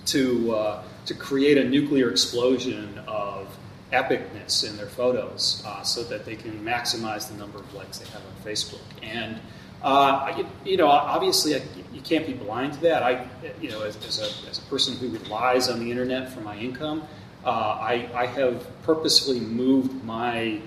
[0.07, 3.49] to, uh, to create a nuclear explosion of
[3.93, 8.09] epicness in their photos uh, so that they can maximize the number of likes they
[8.11, 8.81] have on Facebook.
[9.03, 9.39] And
[9.83, 13.03] uh, you, know, obviously, I, you can't be blind to that.
[13.03, 13.27] I,
[13.61, 16.57] you know, as, as, a, as a person who relies on the internet for my
[16.57, 17.03] income,
[17.45, 20.61] uh, I, I have purposefully moved my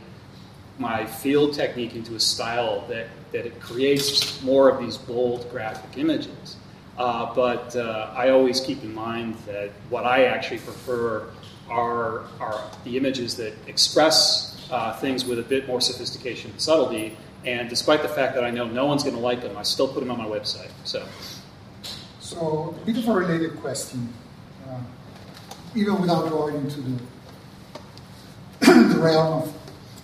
[0.78, 5.98] my field technique into a style that, that it creates more of these bold graphic
[5.98, 6.58] images.
[6.98, 11.28] Uh, but uh, I always keep in mind that what I actually prefer
[11.69, 17.17] are, are the images that express uh, things with a bit more sophistication and subtlety.
[17.45, 19.88] And despite the fact that I know no one's going to like them, I still
[19.88, 20.71] put them on my website.
[20.84, 21.06] So,
[22.19, 24.12] so a bit of a related question,
[24.67, 24.79] uh,
[25.75, 27.00] even without going into the,
[28.94, 29.54] the realm of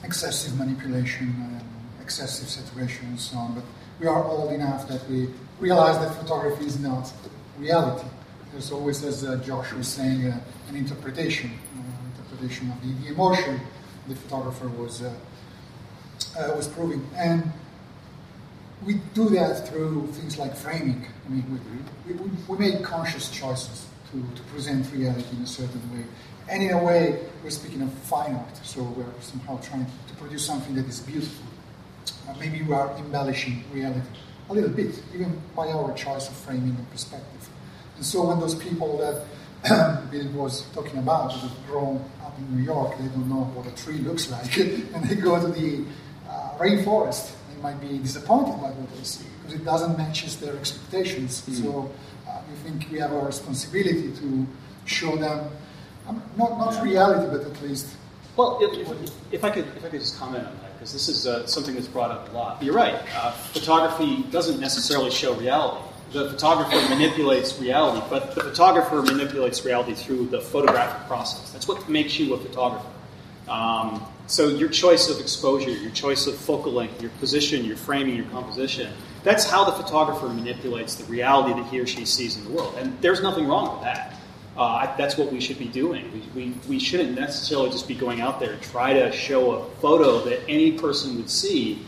[0.03, 1.61] excessive manipulation and
[2.01, 3.55] excessive saturation and so on.
[3.55, 3.63] But
[3.99, 5.29] we are old enough that we
[5.59, 7.11] realize that photography is not
[7.57, 8.07] reality.
[8.51, 10.39] There's always, as uh, Josh was saying, uh,
[10.69, 11.51] an interpretation,
[12.17, 13.59] interpretation of the, the, emotion
[14.07, 15.13] the photographer was uh,
[16.55, 17.51] was proving, and
[18.85, 21.05] we do that through things like framing.
[21.25, 21.61] I mean,
[22.07, 26.05] we, we, we make conscious choices to, to present reality in a certain way,
[26.49, 30.45] And in a way, we're speaking of fine art, so we're somehow trying to produce
[30.45, 31.45] something that is beautiful.
[32.27, 34.01] Uh, maybe we are embellishing reality
[34.49, 37.49] a little bit, even by our choice of framing and perspective.
[38.01, 42.57] And so when those people that Bill was talking about, that have grown up in
[42.57, 44.57] New York, they don't know what a tree looks like,
[44.95, 45.85] and they go to the
[46.27, 50.57] uh, rainforest, they might be disappointed by what they see because it doesn't match their
[50.57, 51.41] expectations.
[51.41, 51.61] Mm-hmm.
[51.61, 51.91] So
[52.27, 54.47] uh, we think we have a responsibility to
[54.85, 55.51] show them
[56.07, 56.81] um, not not yeah.
[56.81, 57.85] reality, but at least.
[58.35, 61.07] Well, if, if, if, I could if I could just comment on that because this
[61.07, 62.63] is uh, something that's brought up a lot.
[62.63, 62.95] You're right.
[63.13, 65.90] Uh, photography doesn't necessarily show reality.
[66.11, 71.51] The photographer manipulates reality, but the photographer manipulates reality through the photographic process.
[71.51, 72.89] That's what makes you a photographer.
[73.47, 78.15] Um, so your choice of exposure, your choice of focal length, your position, your framing,
[78.15, 78.91] your composition,
[79.23, 82.75] that's how the photographer manipulates the reality that he or she sees in the world.
[82.77, 84.15] And there's nothing wrong with that.
[84.57, 86.11] Uh, that's what we should be doing.
[86.35, 89.65] We, we, we shouldn't necessarily just be going out there and try to show a
[89.75, 91.85] photo that any person would see.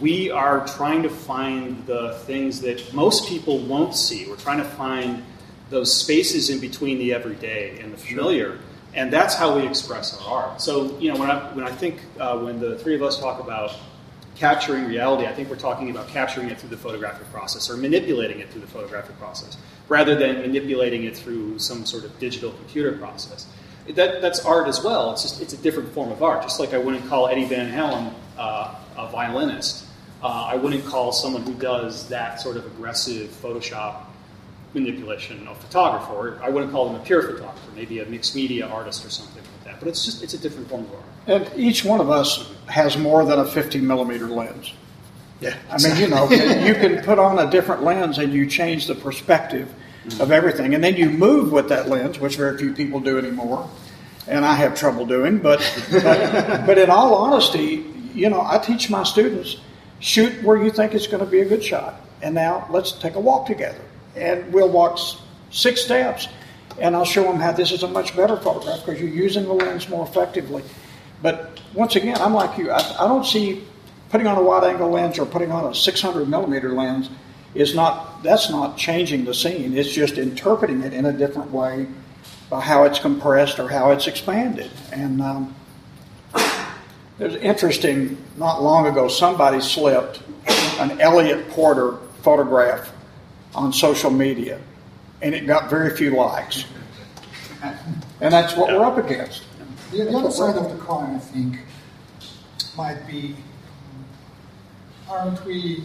[0.00, 4.26] We are trying to find the things that most people won't see.
[4.28, 5.24] We're trying to find
[5.70, 8.52] those spaces in between the everyday and the familiar.
[8.52, 8.58] Sure.
[8.94, 10.60] And that's how we express our art.
[10.60, 13.40] So, you know, when I, when I think, uh, when the three of us talk
[13.40, 13.72] about
[14.36, 18.40] capturing reality, I think we're talking about capturing it through the photographic process or manipulating
[18.40, 19.56] it through the photographic process
[19.88, 23.46] rather than manipulating it through some sort of digital computer process.
[23.90, 25.12] That, that's art as well.
[25.12, 26.42] It's just it's a different form of art.
[26.42, 29.83] Just like I wouldn't call Eddie Van Halen uh, a violinist,
[30.24, 34.06] uh, I wouldn't call someone who does that sort of aggressive Photoshop
[34.72, 36.40] manipulation a photographer.
[36.42, 39.64] I wouldn't call them a pure photographer, maybe a mixed media artist or something like
[39.64, 39.80] that.
[39.80, 41.04] But it's just it's a different form of art.
[41.26, 44.72] And each one of us has more than a 50 millimeter lens.
[45.40, 45.56] Yeah.
[45.70, 48.94] I mean, you know, you can put on a different lens and you change the
[48.94, 49.72] perspective
[50.06, 50.22] mm-hmm.
[50.22, 50.74] of everything.
[50.74, 53.68] And then you move with that lens, which very few people do anymore.
[54.26, 55.38] And I have trouble doing.
[55.38, 55.60] But,
[55.92, 59.58] but, but in all honesty, you know, I teach my students
[60.00, 62.00] shoot where you think it's going to be a good shot.
[62.22, 63.80] And now let's take a walk together.
[64.16, 64.98] And we'll walk
[65.50, 66.28] six steps.
[66.80, 69.52] And I'll show them how this is a much better photograph because you're using the
[69.52, 70.62] lens more effectively.
[71.22, 72.70] But once again, I'm like you.
[72.70, 73.64] I, I don't see
[74.10, 77.10] putting on a wide angle lens or putting on a 600 millimeter lens
[77.54, 79.76] is not that's not changing the scene.
[79.76, 81.86] It's just interpreting it in a different way
[82.50, 84.70] by how it's compressed or how it's expanded.
[84.92, 85.54] And um,
[87.18, 88.16] was interesting.
[88.36, 90.22] Not long ago, somebody slipped
[90.78, 92.92] an Eliot Porter photograph
[93.54, 94.60] on social media,
[95.22, 96.64] and it got very few likes.
[98.20, 99.42] And that's what we're up against.
[99.90, 101.58] The, the other side of the coin, I think,
[102.76, 103.36] might be
[105.08, 105.84] aren't we,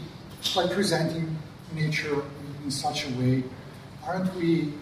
[0.56, 1.38] by presenting
[1.74, 2.24] nature
[2.64, 3.44] in such a way,
[4.06, 4.74] aren't we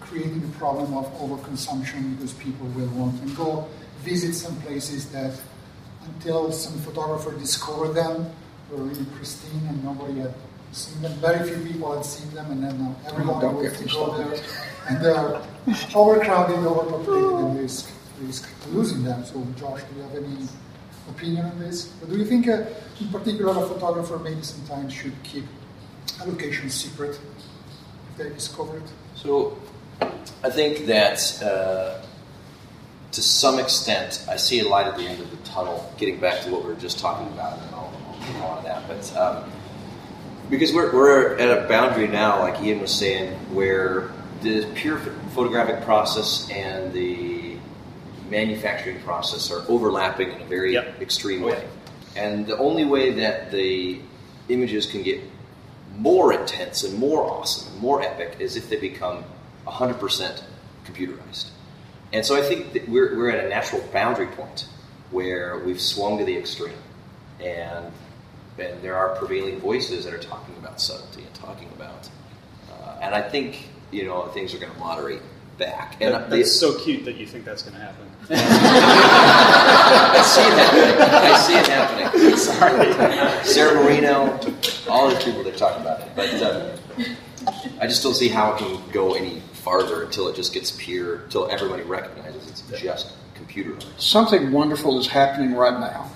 [0.00, 3.68] creating the problem of overconsumption because people will want to go
[4.00, 5.38] visit some places that
[6.06, 8.30] until some photographer discovered them
[8.70, 10.34] They were really pristine and nobody had
[10.72, 11.12] seen them.
[11.14, 14.40] Very few people had seen them, and then everyone wants to go there,
[14.88, 15.42] and they are
[15.94, 17.90] overcrowded, overpopulated, and risk
[18.20, 19.24] risk losing them.
[19.24, 20.46] So, Josh, do you have any
[21.08, 21.86] opinion on this?
[21.98, 22.64] But do you think, uh,
[23.00, 25.44] in particular, a photographer maybe sometimes should keep
[26.22, 27.18] a location secret
[28.10, 28.88] if they discover it?
[29.16, 29.58] So,
[30.44, 32.02] I think that uh,
[33.12, 35.92] to some extent, I see a light at the end of the tunnel.
[35.98, 38.68] Getting back to what we were just talking about, and I'll, I'll go on to
[38.68, 39.16] that, but.
[39.16, 39.50] Um,
[40.48, 44.10] because we're, we're at a boundary now, like Ian was saying, where
[44.42, 44.98] the pure
[45.32, 47.56] photographic process and the
[48.28, 51.00] manufacturing process are overlapping in a very yep.
[51.00, 51.68] extreme way.
[52.16, 54.00] And the only way that the
[54.48, 55.20] images can get
[55.96, 59.24] more intense and more awesome and more epic is if they become
[59.66, 60.42] 100%
[60.84, 61.50] computerized.
[62.12, 64.66] And so I think that we're, we're at a natural boundary point
[65.10, 66.74] where we've swung to the extreme.
[67.40, 67.92] And,
[68.58, 72.08] and there are prevailing voices that are talking about subtlety and talking about.
[72.70, 75.22] Uh, and I think, you know, things are going to moderate
[75.56, 75.96] back.
[76.00, 78.06] And that, that's so cute that you think that's going to happen.
[78.30, 81.08] I see it happening.
[81.12, 82.36] I see it happening.
[82.36, 83.44] Sorry.
[83.44, 84.38] Sarah Marino,
[84.88, 86.08] all these people, that are talking about it.
[86.16, 86.76] But uh,
[87.80, 91.16] I just don't see how it can go any farther until it just gets pure,
[91.16, 93.76] until everybody recognizes it's just computer.
[93.98, 96.10] Something wonderful is happening right now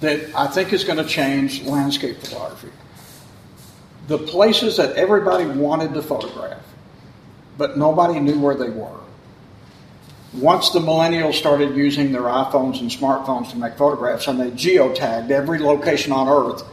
[0.00, 2.70] that I think is going to change landscape photography.
[4.08, 6.62] The places that everybody wanted to photograph
[7.58, 8.98] but nobody knew where they were.
[10.34, 15.30] Once the millennials started using their iPhones and smartphones to make photographs and they geotagged
[15.30, 16.64] every location on Earth,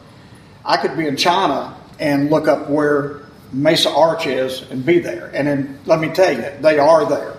[0.63, 3.21] I could be in China and look up where
[3.52, 5.32] Mesa Arch is and be there.
[5.34, 7.36] And then let me tell you, they are there.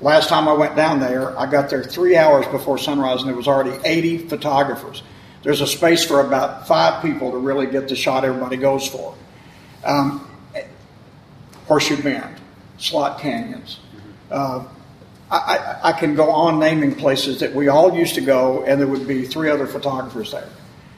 [0.00, 3.36] Last time I went down there, I got there three hours before sunrise, and there
[3.36, 5.02] was already 80 photographers.
[5.42, 9.14] There's a space for about five people to really get the shot everybody goes for.
[9.84, 10.26] Um,
[11.66, 12.40] Horseshoe Bend,
[12.78, 13.78] Slot Canyons.
[14.30, 14.64] Uh,
[15.30, 18.80] I, I, I can go on naming places that we all used to go, and
[18.80, 20.48] there would be three other photographers there.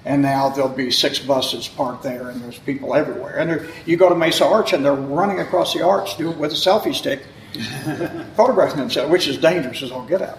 [0.05, 3.38] And now there'll be six buses parked there, and there's people everywhere.
[3.38, 6.53] And you go to Mesa Arch, and they're running across the arch doing it with
[6.53, 7.22] a selfie stick,
[8.36, 10.38] photographing themselves, which is dangerous as all get out.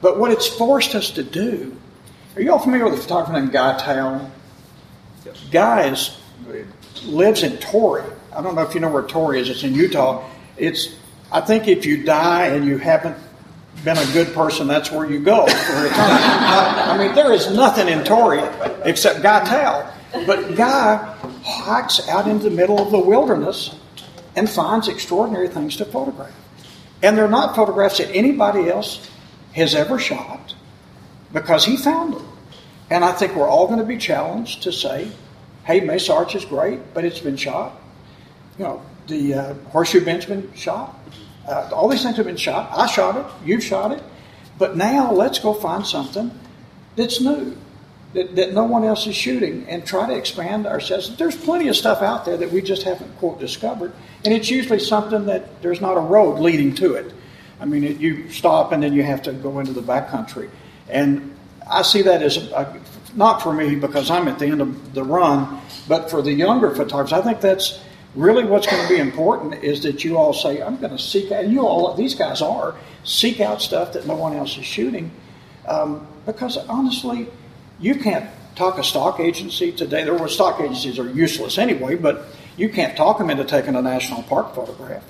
[0.00, 1.76] But what it's forced us to do,
[2.34, 4.30] are you all familiar with a photographer named Guy Towne?
[5.52, 6.18] Guy is,
[7.04, 8.04] lives in Torrey.
[8.34, 9.48] I don't know if you know where Torrey is.
[9.48, 10.28] It's in Utah.
[10.56, 10.96] It's
[11.34, 13.16] I think if you die and you haven't
[13.82, 15.94] been a good person, that's where you go for eternity.
[15.94, 18.42] I mean, there is nothing in Torrey
[18.84, 19.92] except Guy Towne.
[20.26, 20.96] But Guy
[21.42, 23.74] hikes out into the middle of the wilderness
[24.36, 26.34] and finds extraordinary things to photograph.
[27.02, 29.10] And they're not photographs that anybody else
[29.54, 30.54] has ever shot
[31.32, 32.28] because he found them.
[32.90, 35.10] And I think we're all going to be challenged to say,
[35.64, 37.80] hey, Mesa Arch is great, but it's been shot.
[38.58, 40.98] You know, the uh, Horseshoe been shot.
[41.46, 42.70] Uh, all these things have been shot.
[42.72, 43.26] I shot it.
[43.46, 44.02] You've shot it.
[44.58, 46.30] But now let's go find something
[46.96, 47.56] that's new,
[48.12, 51.16] that, that no one else is shooting, and try to expand ourselves.
[51.16, 53.92] There's plenty of stuff out there that we just haven't, quote, discovered.
[54.24, 57.12] And it's usually something that there's not a road leading to it.
[57.60, 60.50] I mean, it, you stop and then you have to go into the backcountry.
[60.88, 61.34] And
[61.68, 62.80] I see that as a,
[63.14, 66.70] not for me because I'm at the end of the run, but for the younger
[66.74, 67.80] photographers, I think that's
[68.14, 71.32] really what's going to be important is that you all say, I'm going to seek
[71.32, 74.64] out, and you all, these guys are, seek out stuff that no one else is
[74.64, 75.10] shooting.
[75.66, 77.28] Um, because honestly,
[77.80, 80.04] you can't talk a stock agency today.
[80.04, 83.82] There were stock agencies are useless anyway, but you can't talk them into taking a
[83.82, 85.04] national park photograph.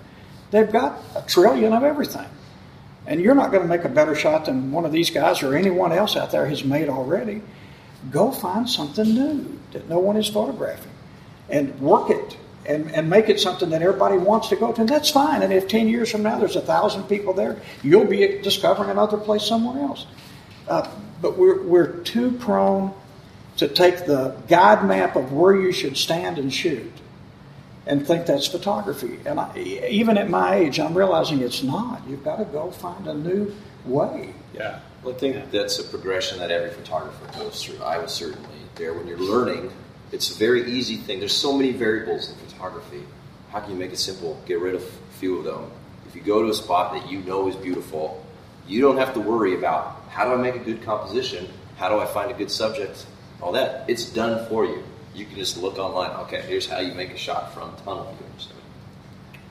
[0.51, 2.27] They've got a trillion of everything.
[3.07, 5.55] And you're not going to make a better shot than one of these guys or
[5.55, 7.43] anyone else out there has made already.
[8.11, 10.93] Go find something new that no one is photographing
[11.51, 12.37] and work it
[12.67, 14.81] and, and make it something that everybody wants to go to.
[14.81, 15.43] And that's fine.
[15.43, 19.19] And if 10 years from now there's a thousand people there, you'll be discovering another
[19.19, 20.07] place somewhere else.
[20.67, 20.89] Uh,
[21.21, 22.95] but we're, we're too prone
[23.57, 26.93] to take the guide map of where you should stand and shoot
[27.87, 29.19] and think that's photography.
[29.27, 32.03] And I, even at my age, I'm realizing it's not.
[32.09, 33.55] You've got to go find a new
[33.85, 34.35] way.
[34.55, 34.81] Yeah.
[35.03, 35.45] Well, I think yeah.
[35.51, 37.83] that's a progression that every photographer goes through.
[37.85, 39.71] I was certainly there when you're learning.
[40.15, 41.19] It's a very easy thing.
[41.19, 43.03] There's so many variables in photography.
[43.51, 44.41] How can you make it simple?
[44.47, 45.71] Get rid of a few of them.
[46.07, 48.25] If you go to a spot that you know is beautiful,
[48.69, 51.49] you don't have to worry about how do I make a good composition?
[51.77, 53.07] How do I find a good subject?
[53.43, 53.91] All that.
[53.91, 54.85] It's done for you.
[55.17, 56.11] You can just look online.
[56.27, 58.49] Okay, here's how you make a shot from tunnel view.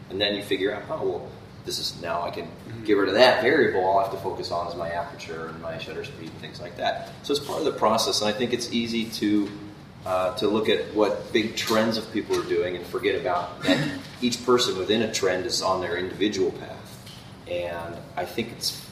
[0.10, 1.30] And then you figure out, oh, well,
[1.66, 2.84] this is now I can mm-hmm.
[2.84, 3.84] get rid of that variable.
[3.84, 6.62] All I have to focus on is my aperture and my shutter speed and things
[6.62, 7.10] like that.
[7.24, 9.50] So it's part of the process, and I think it's easy to
[10.06, 14.00] uh, to look at what big trends of people are doing and forget about that
[14.22, 17.12] each person within a trend is on their individual path.
[17.48, 18.86] And I think it's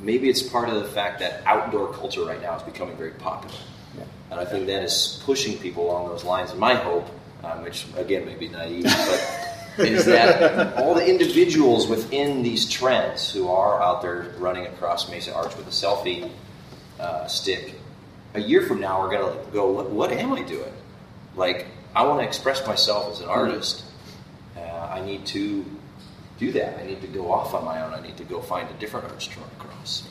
[0.00, 3.56] maybe it's part of the fact that outdoor culture right now is becoming very popular.
[3.96, 4.04] Yeah.
[4.30, 6.50] And I think that is pushing people along those lines.
[6.50, 7.08] And my hope,
[7.42, 13.32] um, which again may be naive, but is that all the individuals within these trends
[13.32, 16.30] who are out there running across Mesa Arch with a selfie
[16.98, 17.74] uh, stick
[18.36, 20.72] a year from now are going to go, what, what, am I doing?
[21.34, 23.84] Like, I want to express myself as an artist.
[24.56, 25.64] Uh, I need to
[26.38, 26.78] do that.
[26.78, 27.94] I need to go off on my own.
[27.94, 30.06] I need to go find a different artist to run across.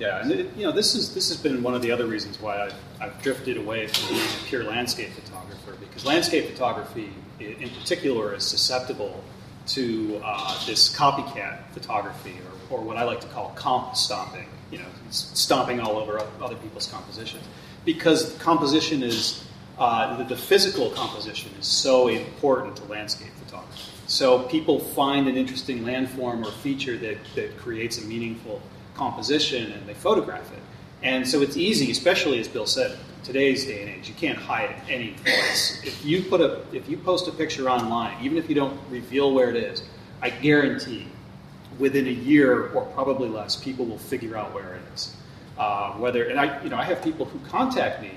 [0.00, 2.38] Yeah, and it, you know, this is this has been one of the other reasons
[2.38, 7.08] why I've, I've drifted away from being a pure landscape photographer because landscape photography,
[7.40, 9.24] in particular, is susceptible
[9.68, 12.36] to uh, this copycat photography,
[12.70, 16.56] or, or what I like to call comp stomping you know, stomping all over other
[16.56, 17.44] people's compositions.
[17.84, 19.44] Because composition is,
[19.78, 23.92] uh, the, the, physical composition is so important to landscape photography.
[24.08, 28.60] So people find an interesting landform or feature that, that creates a meaningful
[28.94, 30.62] composition and they photograph it.
[31.02, 34.74] And so it's easy, especially as Bill said, today's day and age, you can't hide
[34.88, 35.82] any place.
[35.84, 39.34] If you put a, if you post a picture online, even if you don't reveal
[39.34, 39.82] where it is,
[40.22, 41.08] I guarantee
[41.78, 45.14] within a year or probably less, people will figure out where it is.
[45.58, 48.12] Uh, whether and I, you know, I have people who contact me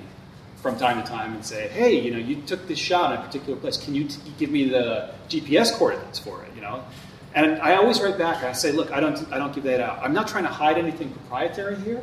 [0.58, 3.24] from time to time and say, "Hey, you know, you took this shot in a
[3.24, 3.78] particular place.
[3.78, 6.84] Can you t- give me the GPS coordinates for it?" You know,
[7.34, 8.38] and I always write back.
[8.38, 10.00] And I say, "Look, I don't, I don't give that out.
[10.04, 12.02] I'm not trying to hide anything proprietary here.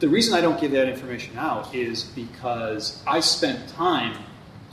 [0.00, 4.16] The reason I don't give that information out is because I spent time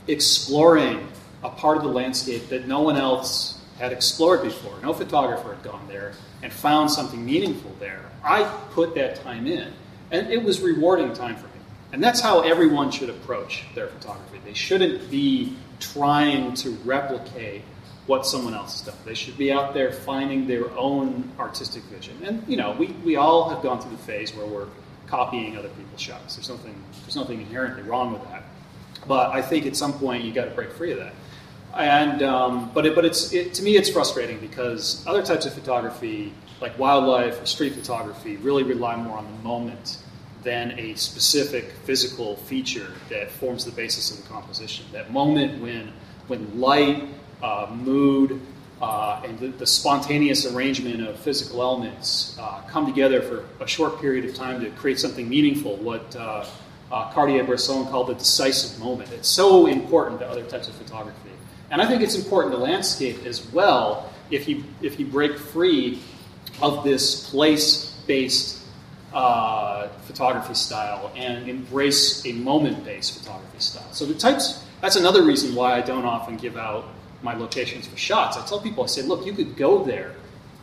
[0.08, 1.06] exploring
[1.44, 4.74] a part of the landscape that no one else had explored before.
[4.82, 6.12] No photographer had gone there
[6.42, 8.02] and found something meaningful there.
[8.24, 9.72] I put that time in,
[10.10, 11.52] and it was rewarding time for me.
[11.92, 14.40] And that's how everyone should approach their photography.
[14.44, 17.62] They shouldn't be trying to replicate
[18.06, 18.96] what someone else has done.
[19.04, 22.16] They should be out there finding their own artistic vision.
[22.24, 24.68] And you know, we, we all have gone through the phase where we're
[25.06, 26.36] copying other people's shots.
[26.36, 28.42] There's nothing there's nothing inherently wrong with that.
[29.06, 31.12] But I think at some point you got to break free of that.
[31.74, 35.54] And um, but it, but it's it, to me it's frustrating because other types of
[35.54, 39.98] photography like wildlife or street photography really rely more on the moment
[40.42, 44.84] than a specific physical feature that forms the basis of the composition.
[44.92, 45.92] That moment when
[46.28, 47.04] when light
[47.42, 48.40] uh, mood,
[48.80, 54.00] uh, and the, the, spontaneous arrangement of physical elements uh, come together for a short
[54.00, 56.44] period of time to create something meaningful, what uh,
[56.90, 59.10] uh, Cartier-Bresson called the decisive moment.
[59.12, 61.31] It's so important to other types of photography.
[61.72, 66.00] And I think it's important to landscape as well if you, if you break free
[66.60, 68.62] of this place-based
[69.14, 73.90] uh, photography style and embrace a moment-based photography style.
[73.92, 76.84] So the types, that's another reason why I don't often give out
[77.22, 78.36] my locations for shots.
[78.36, 80.14] I tell people, I say, look, you could go there,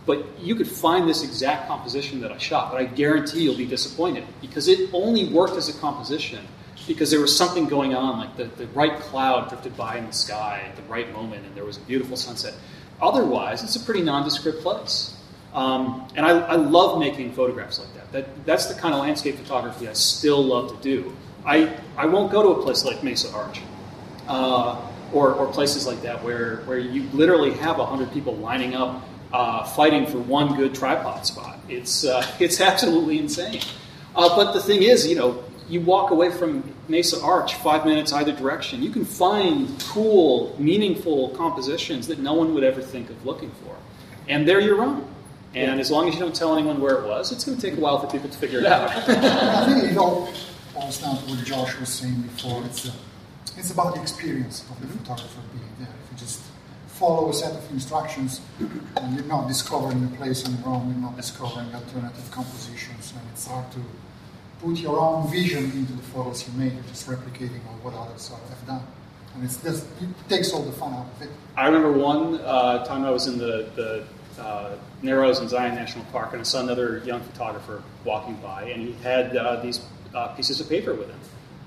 [0.06, 3.66] but you could find this exact composition that I shot, but I guarantee you'll be
[3.66, 6.46] disappointed because it only worked as a composition
[6.90, 10.12] because there was something going on, like the, the right cloud drifted by in the
[10.12, 12.54] sky at the right moment, and there was a beautiful sunset.
[13.02, 15.16] Otherwise, it's a pretty nondescript place.
[15.54, 18.12] Um, and I, I, love making photographs like that.
[18.12, 18.46] that.
[18.46, 21.16] That's the kind of landscape photography I still love to do.
[21.46, 23.62] I, I won't go to a place like Mesa Arch.
[24.28, 24.80] Uh,
[25.12, 29.64] or, or places like that where, where you literally have 100 people lining up uh,
[29.64, 31.60] fighting for one good tripod spot.
[31.68, 33.62] It's, uh, it's absolutely insane.
[34.16, 38.12] Uh, but the thing is, you know, you walk away from Mesa Arch five minutes
[38.12, 43.26] either direction, you can find cool, meaningful compositions that no one would ever think of
[43.26, 43.76] looking for.
[44.28, 45.08] And they're your own.
[45.56, 47.78] And as long as you don't tell anyone where it was, it's going to take
[47.78, 48.90] a while for people to figure it out.
[49.10, 50.32] I think it all
[50.74, 52.64] boils down to what Josh was saying before.
[52.66, 52.92] It's uh,
[53.58, 55.90] it's about the experience of the photographer being there.
[56.06, 56.42] If you just
[56.88, 61.02] follow a set of instructions, and you're not discovering the place on your own, you're
[61.02, 63.80] not discovering alternative compositions, and it's hard to
[64.60, 66.74] put your own vision into the photos you make.
[66.74, 68.84] You're just replicating what others have done.
[69.36, 71.30] And it's just, it takes all the fun out of it.
[71.56, 76.06] I remember one uh, time I was in the, the uh, Narrows in Zion National
[76.06, 79.82] Park, and I saw another young photographer walking by, and he had uh, these
[80.14, 81.20] uh, pieces of paper with him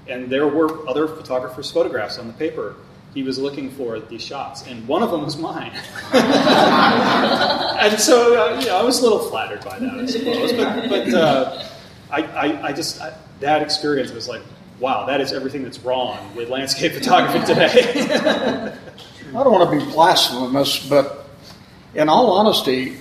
[0.09, 2.74] and there were other photographers' photographs on the paper.
[3.14, 5.72] He was looking for these shots, and one of them was mine.
[6.14, 10.53] and so, uh, I was a little flattered by that, I suppose.
[10.55, 11.64] But, but uh,
[12.13, 14.43] I, I, I, just I, that experience was like,
[14.79, 18.73] wow, that is everything that's wrong with landscape photography today.
[19.29, 21.27] I don't want to be blasphemous, but
[21.95, 22.99] in all honesty,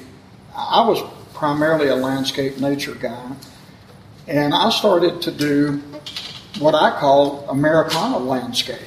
[0.55, 1.03] I was
[1.33, 3.33] primarily a landscape nature guy,
[4.27, 5.81] and I started to do
[6.59, 8.79] what I call Americana landscape.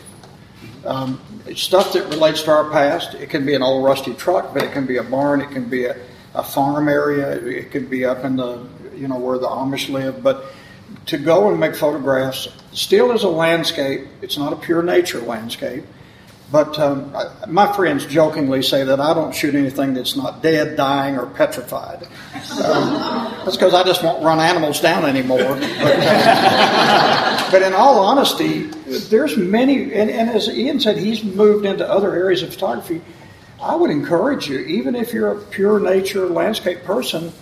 [0.87, 1.21] Um,
[1.55, 3.15] stuff that relates to our past.
[3.15, 5.41] It can be an old rusty truck, but it can be a barn.
[5.41, 5.97] It can be a,
[6.35, 7.33] a farm area.
[7.33, 8.67] It can be up in the
[8.97, 10.23] you know where the Amish live.
[10.23, 10.45] But
[11.07, 14.07] to go and make photographs still is a landscape.
[14.23, 15.85] It's not a pure nature landscape.
[16.53, 17.17] But um,
[17.49, 22.07] my friends jokingly say that I don't shoot anything that's not dead, dying, or petrified.
[22.63, 25.39] Um, that's because I just won't run animals down anymore.
[25.39, 25.59] But,
[27.51, 28.65] but, in all honesty,
[29.09, 33.01] there's many, and, and as Ian said, he's moved into other areas of photography.
[33.61, 37.33] I would encourage you, even if you're a pure nature landscape person,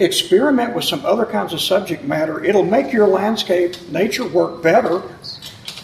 [0.00, 2.42] experiment with some other kinds of subject matter.
[2.42, 5.02] It'll make your landscape nature work better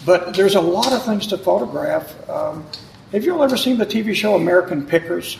[0.07, 2.29] but there's a lot of things to photograph.
[2.29, 2.65] Um,
[3.11, 5.37] have you all ever seen the TV show American Pickers?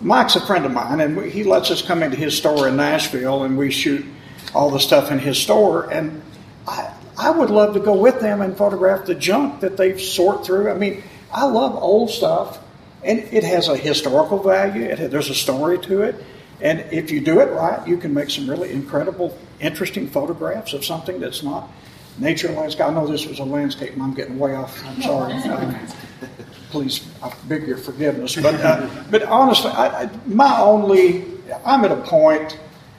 [0.00, 3.42] Mike's a friend of mine, and he lets us come into his store in Nashville,
[3.42, 4.06] and we shoot
[4.54, 5.90] all the stuff in his store.
[5.90, 6.22] And
[6.68, 10.46] I, I would love to go with them and photograph the junk that they sort
[10.46, 10.70] through.
[10.70, 12.60] I mean, I love old stuff,
[13.02, 14.84] and it has a historical value.
[14.84, 16.14] It, there's a story to it,
[16.62, 20.84] and if you do it right, you can make some really incredible, interesting photographs of
[20.84, 21.70] something that's not
[22.18, 22.86] nature and landscape.
[22.86, 24.82] I know this was a landscape, and I'm getting way off.
[24.86, 25.34] I'm sorry.
[26.70, 28.36] Please, I beg your forgiveness.
[28.36, 31.24] But, uh, but honestly, I, I, my only,
[31.64, 32.58] I'm at a point.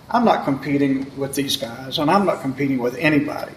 [0.09, 3.53] I'm not competing with these guys, and I'm not competing with anybody.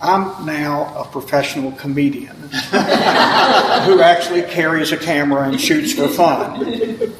[0.00, 6.60] I'm now a professional comedian who actually carries a camera and shoots for fun.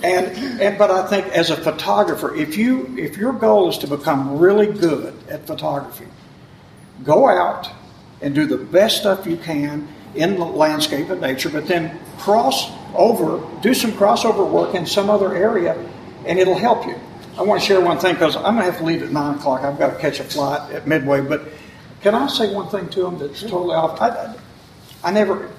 [0.06, 3.88] And, and but I think as a photographer, if you if your goal is to
[3.88, 6.06] become really good at photography,
[7.02, 7.68] go out
[8.20, 12.70] and do the best stuff you can in the landscape of nature, but then cross
[12.94, 15.76] over, do some crossover work in some other area,
[16.24, 16.98] and it'll help you.
[17.36, 19.34] I want to share one thing because I'm going to have to leave at 9
[19.34, 19.62] o'clock.
[19.62, 21.20] I've got to catch a flight at Midway.
[21.20, 21.42] But
[22.00, 24.00] can I say one thing to them that's totally off?
[24.00, 24.36] I, I,
[25.04, 25.50] I never,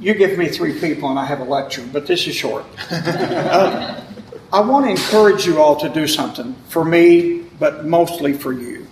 [0.00, 2.64] you give me three people and I have a lecture, but this is short.
[2.90, 4.00] uh,
[4.52, 8.86] I want to encourage you all to do something for me, but mostly for you.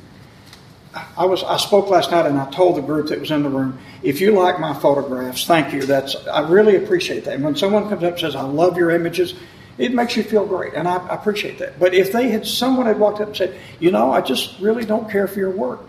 [1.17, 3.51] I was I spoke last night and I told the group that was in the
[3.51, 5.85] room, if you like my photographs, thank you.
[5.85, 7.35] That's I really appreciate that.
[7.35, 9.35] And when someone comes up and says, I love your images,
[9.79, 11.79] it makes you feel great, and I, I appreciate that.
[11.79, 14.87] But if they had someone had walked up and said, you know, I just really
[14.87, 15.81] don't care for your work,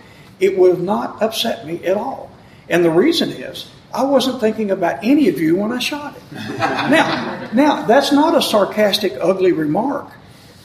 [0.41, 2.29] it would have not upset me at all.
[2.67, 6.23] And the reason is I wasn't thinking about any of you when I shot it.
[6.33, 10.11] now, now that's not a sarcastic, ugly remark.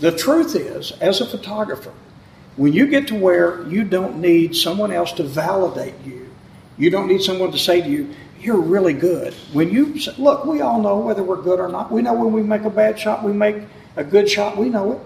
[0.01, 1.93] The truth is, as a photographer,
[2.57, 6.29] when you get to where you don't need someone else to validate you,
[6.77, 9.33] you don't need someone to say to you, you're really good.
[9.53, 11.93] When you look, we all know whether we're good or not.
[11.93, 13.57] We know when we make a bad shot, we make
[13.97, 15.01] a good shot, we know it.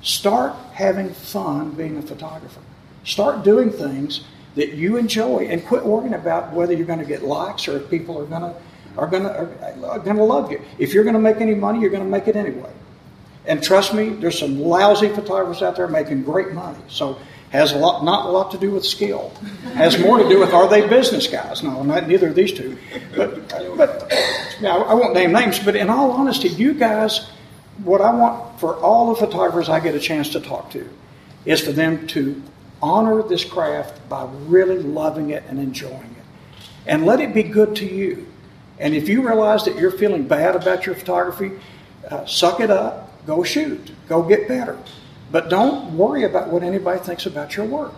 [0.00, 2.60] Start having fun being a photographer.
[3.04, 4.24] Start doing things
[4.54, 7.90] that you enjoy and quit worrying about whether you're going to get likes or if
[7.90, 8.54] people are going to
[8.96, 10.60] are going to are, going to love you.
[10.78, 12.70] If you're going to make any money, you're going to make it anyway.
[13.46, 16.78] And trust me, there's some lousy photographers out there making great money.
[16.88, 17.18] So
[17.50, 19.30] has a lot, not a lot to do with skill.
[19.74, 21.62] Has more to do with are they business guys?
[21.62, 22.78] No, not neither of these two.
[23.16, 24.12] But, but
[24.60, 25.58] yeah, I won't name names.
[25.58, 27.30] But in all honesty, you guys,
[27.84, 30.88] what I want for all the photographers I get a chance to talk to,
[31.44, 32.42] is for them to
[32.82, 36.24] honor this craft by really loving it and enjoying it,
[36.86, 38.26] and let it be good to you.
[38.78, 41.52] And if you realize that you're feeling bad about your photography,
[42.10, 44.78] uh, suck it up go shoot, go get better.
[45.30, 47.94] But don't worry about what anybody thinks about your work.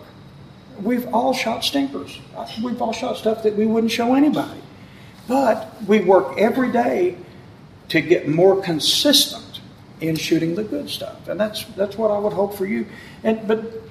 [0.81, 2.19] We've all shot stinkers.
[2.63, 4.61] We've all shot stuff that we wouldn't show anybody.
[5.27, 7.17] But we work every day
[7.89, 9.61] to get more consistent
[10.01, 11.27] in shooting the good stuff.
[11.27, 12.85] And that's that's what I would hope for you.
[13.23, 13.84] And but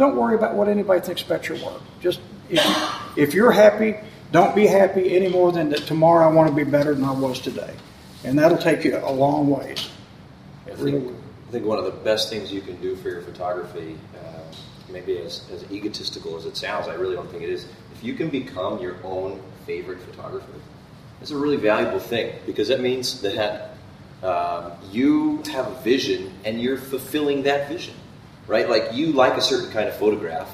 [0.00, 1.82] don't worry about what anybody thinks about your work.
[2.00, 3.96] Just if, if you're happy,
[4.32, 7.12] don't be happy any more than that tomorrow I want to be better than I
[7.12, 7.74] was today.
[8.24, 9.90] And that'll take you a long ways.
[10.66, 11.12] I think,
[11.48, 14.40] I think one of the best things you can do for your photography, uh,
[14.88, 17.66] maybe as, as egotistical as it sounds, I really don't think it is.
[17.92, 20.52] If you can become your own favorite photographer,
[21.20, 23.74] it's a really valuable thing because that means that
[24.22, 27.94] um, you have a vision and you're fulfilling that vision,
[28.46, 28.68] right?
[28.68, 30.50] Like you like a certain kind of photograph,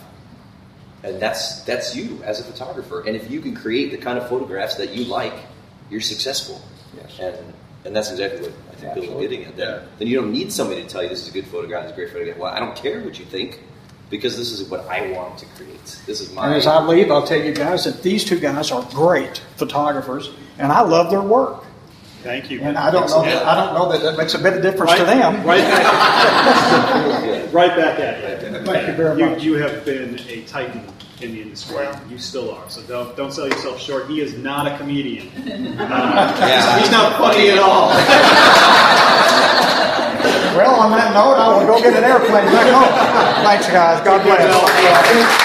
[1.02, 3.02] and that's that's you as a photographer.
[3.06, 5.34] And if you can create the kind of photographs that you like,
[5.90, 6.60] you're successful.
[6.96, 7.18] Yes.
[7.18, 9.56] And and that's exactly what I think Bill's getting at.
[9.56, 9.88] Then, yeah.
[9.98, 11.98] then you don't need somebody to tell you this is a good photograph, this is
[11.98, 12.38] a great photograph.
[12.38, 13.60] Well, I don't care what you think
[14.10, 16.00] because this is what I want to create.
[16.06, 16.46] This is my.
[16.46, 20.30] And as I leave, I'll tell you guys that these two guys are great photographers,
[20.58, 21.64] and I love their work.
[22.22, 22.60] Thank you.
[22.60, 23.22] And I don't know.
[23.22, 25.46] That, I don't know that that makes a bit of difference right, to them.
[25.46, 27.22] Right back.
[27.52, 28.64] right back at you.
[28.64, 29.42] Thank you very much.
[29.42, 30.84] You, you have been a titan
[31.20, 31.76] in the industry.
[31.76, 32.68] Well, you still are.
[32.68, 34.08] So don't don't sell yourself short.
[34.08, 35.30] He is not a comedian.
[35.86, 36.78] Uh, yeah.
[36.80, 37.88] He's not funny at all.
[40.56, 43.44] well, on that note, I will go get an airplane back home.
[43.44, 44.04] Thanks, guys.
[44.04, 45.35] God bless.